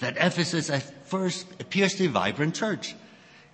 That 0.00 0.18
Ephesus 0.18 0.68
at 0.68 0.82
first 1.06 1.46
appears 1.58 1.92
to 1.94 2.00
be 2.00 2.04
a 2.04 2.10
vibrant 2.10 2.54
church. 2.54 2.94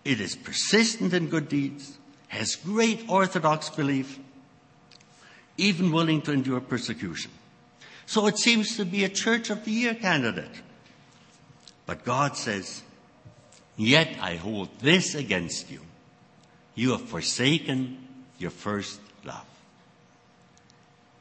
It 0.05 0.21
is 0.21 0.35
persistent 0.35 1.15
in 1.15 1.29
good 1.29 1.49
deeds, 1.49 1.97
has 2.27 2.57
great 2.57 3.09
orthodox 3.09 3.71
belief, 3.71 4.19
even 5.57 5.93
willing 5.93 6.21
to 6.23 6.33
endure 6.33 6.61
persecution. 6.61 7.31
So 8.07 8.27
it 8.27 8.37
seems 8.37 8.77
to 8.79 8.85
be 8.85 9.05
a 9.05 9.09
church 9.09 9.51
of 9.51 9.65
the 9.65 9.71
year 9.71 9.95
candidate. 9.95 10.63
But 11.87 12.05
God 12.05 12.37
says, 12.37 12.83
Yet 13.77 14.17
I 14.21 14.35
hold 14.35 14.81
this 14.81 15.15
against 15.15 15.71
you. 15.71 15.83
You 16.75 16.91
have 16.91 17.03
forsaken 17.03 17.99
your 18.37 18.51
first 18.51 18.99
love. 19.25 19.47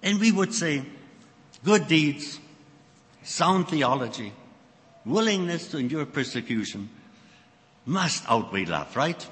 And 0.03 0.19
we 0.19 0.31
would 0.31 0.53
say, 0.53 0.83
good 1.63 1.87
deeds, 1.87 2.39
sound 3.23 3.69
theology, 3.69 4.33
willingness 5.05 5.69
to 5.69 5.77
endure 5.77 6.05
persecution 6.05 6.89
must 7.85 8.23
outweigh 8.29 8.65
love, 8.65 8.95
right? 8.95 9.27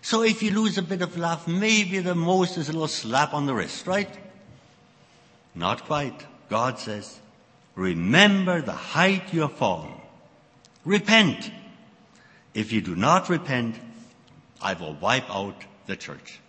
So 0.00 0.22
if 0.22 0.42
you 0.42 0.50
lose 0.50 0.78
a 0.78 0.82
bit 0.82 1.02
of 1.02 1.16
love, 1.16 1.46
maybe 1.46 1.98
the 1.98 2.14
most 2.14 2.56
is 2.56 2.68
a 2.68 2.72
little 2.72 2.88
slap 2.88 3.34
on 3.34 3.46
the 3.46 3.54
wrist, 3.54 3.86
right? 3.86 4.10
Not 5.54 5.84
quite. 5.84 6.24
God 6.48 6.78
says, 6.78 7.18
remember 7.74 8.62
the 8.62 8.72
height 8.72 9.32
you 9.34 9.42
have 9.42 9.54
fallen. 9.54 9.92
Repent. 10.84 11.50
If 12.54 12.72
you 12.72 12.80
do 12.80 12.94
not 12.94 13.28
repent, 13.28 13.76
I 14.62 14.74
will 14.74 14.94
wipe 14.94 15.28
out 15.28 15.64
the 15.86 15.96
church. 15.96 16.40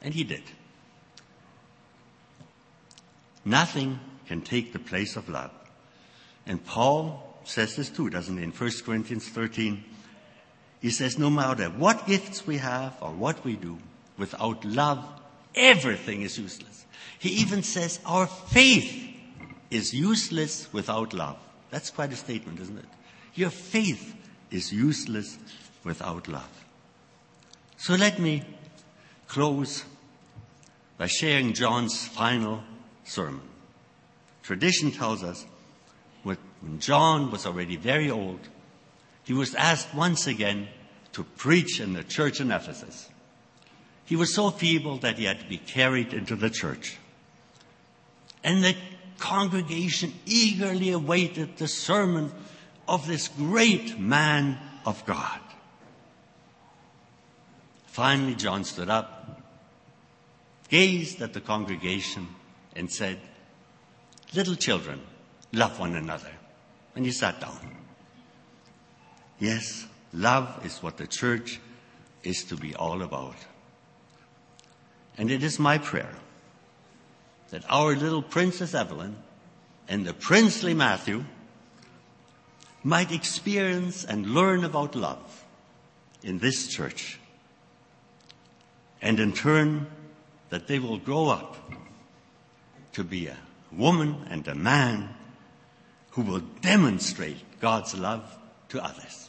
And 0.00 0.14
he 0.14 0.24
did. 0.24 0.42
Nothing 3.48 3.98
can 4.26 4.42
take 4.42 4.74
the 4.74 4.78
place 4.78 5.16
of 5.16 5.28
love. 5.28 5.50
And 6.46 6.64
Paul 6.64 7.38
says 7.44 7.76
this 7.76 7.88
too, 7.88 8.10
doesn't 8.10 8.36
he? 8.36 8.44
In 8.44 8.50
1 8.50 8.70
Corinthians 8.84 9.26
13, 9.28 9.82
he 10.80 10.90
says, 10.90 11.18
no 11.18 11.30
matter 11.30 11.70
what 11.70 12.06
gifts 12.06 12.46
we 12.46 12.58
have 12.58 12.94
or 13.00 13.10
what 13.10 13.42
we 13.44 13.56
do, 13.56 13.78
without 14.18 14.64
love, 14.66 15.02
everything 15.54 16.22
is 16.22 16.38
useless. 16.38 16.84
He 17.18 17.30
even 17.30 17.62
says 17.62 18.00
our 18.04 18.26
faith 18.26 19.16
is 19.70 19.94
useless 19.94 20.70
without 20.72 21.14
love. 21.14 21.38
That's 21.70 21.90
quite 21.90 22.12
a 22.12 22.16
statement, 22.16 22.60
isn't 22.60 22.78
it? 22.78 22.84
Your 23.34 23.50
faith 23.50 24.14
is 24.50 24.72
useless 24.72 25.38
without 25.84 26.28
love. 26.28 26.64
So 27.78 27.94
let 27.94 28.18
me 28.18 28.42
close 29.26 29.84
by 30.98 31.06
sharing 31.06 31.54
John's 31.54 32.06
final 32.06 32.62
sermon. 33.08 33.42
Tradition 34.42 34.90
tells 34.90 35.22
us 35.22 35.44
when 36.22 36.38
John 36.80 37.30
was 37.30 37.46
already 37.46 37.76
very 37.76 38.10
old, 38.10 38.40
he 39.24 39.32
was 39.32 39.54
asked 39.54 39.94
once 39.94 40.26
again 40.26 40.68
to 41.12 41.24
preach 41.24 41.80
in 41.80 41.92
the 41.92 42.02
church 42.02 42.40
in 42.40 42.50
Ephesus. 42.50 43.08
He 44.04 44.16
was 44.16 44.34
so 44.34 44.50
feeble 44.50 44.98
that 44.98 45.18
he 45.18 45.24
had 45.24 45.40
to 45.40 45.46
be 45.46 45.58
carried 45.58 46.14
into 46.14 46.34
the 46.34 46.50
church. 46.50 46.96
And 48.42 48.64
the 48.64 48.74
congregation 49.18 50.14
eagerly 50.24 50.90
awaited 50.90 51.58
the 51.58 51.68
sermon 51.68 52.32
of 52.86 53.06
this 53.06 53.28
great 53.28 53.98
man 53.98 54.58
of 54.86 55.04
God. 55.04 55.40
Finally, 57.86 58.36
John 58.36 58.64
stood 58.64 58.88
up, 58.88 59.42
gazed 60.68 61.20
at 61.20 61.34
the 61.34 61.40
congregation, 61.40 62.28
and 62.78 62.90
said, 62.90 63.18
Little 64.34 64.54
children, 64.54 65.00
love 65.52 65.80
one 65.80 65.96
another. 65.96 66.30
And 66.94 67.04
he 67.04 67.10
sat 67.10 67.40
down. 67.40 67.76
Yes, 69.40 69.86
love 70.12 70.64
is 70.64 70.82
what 70.82 70.96
the 70.96 71.06
church 71.06 71.60
is 72.22 72.44
to 72.44 72.56
be 72.56 72.74
all 72.74 73.02
about. 73.02 73.36
And 75.16 75.30
it 75.30 75.42
is 75.42 75.58
my 75.58 75.78
prayer 75.78 76.14
that 77.50 77.64
our 77.68 77.96
little 77.96 78.22
Princess 78.22 78.74
Evelyn 78.74 79.16
and 79.88 80.06
the 80.06 80.14
princely 80.14 80.74
Matthew 80.74 81.24
might 82.84 83.10
experience 83.10 84.04
and 84.04 84.26
learn 84.26 84.64
about 84.64 84.94
love 84.94 85.44
in 86.22 86.38
this 86.38 86.68
church. 86.68 87.18
And 89.02 89.18
in 89.18 89.32
turn, 89.32 89.86
that 90.50 90.68
they 90.68 90.78
will 90.78 90.98
grow 90.98 91.28
up 91.28 91.56
to 92.98 93.04
be 93.04 93.28
a 93.28 93.36
woman 93.70 94.26
and 94.28 94.48
a 94.48 94.56
man 94.56 95.08
who 96.10 96.22
will 96.22 96.42
demonstrate 96.60 97.36
God's 97.60 97.94
love 97.94 98.24
to 98.70 98.84
others. 98.84 99.27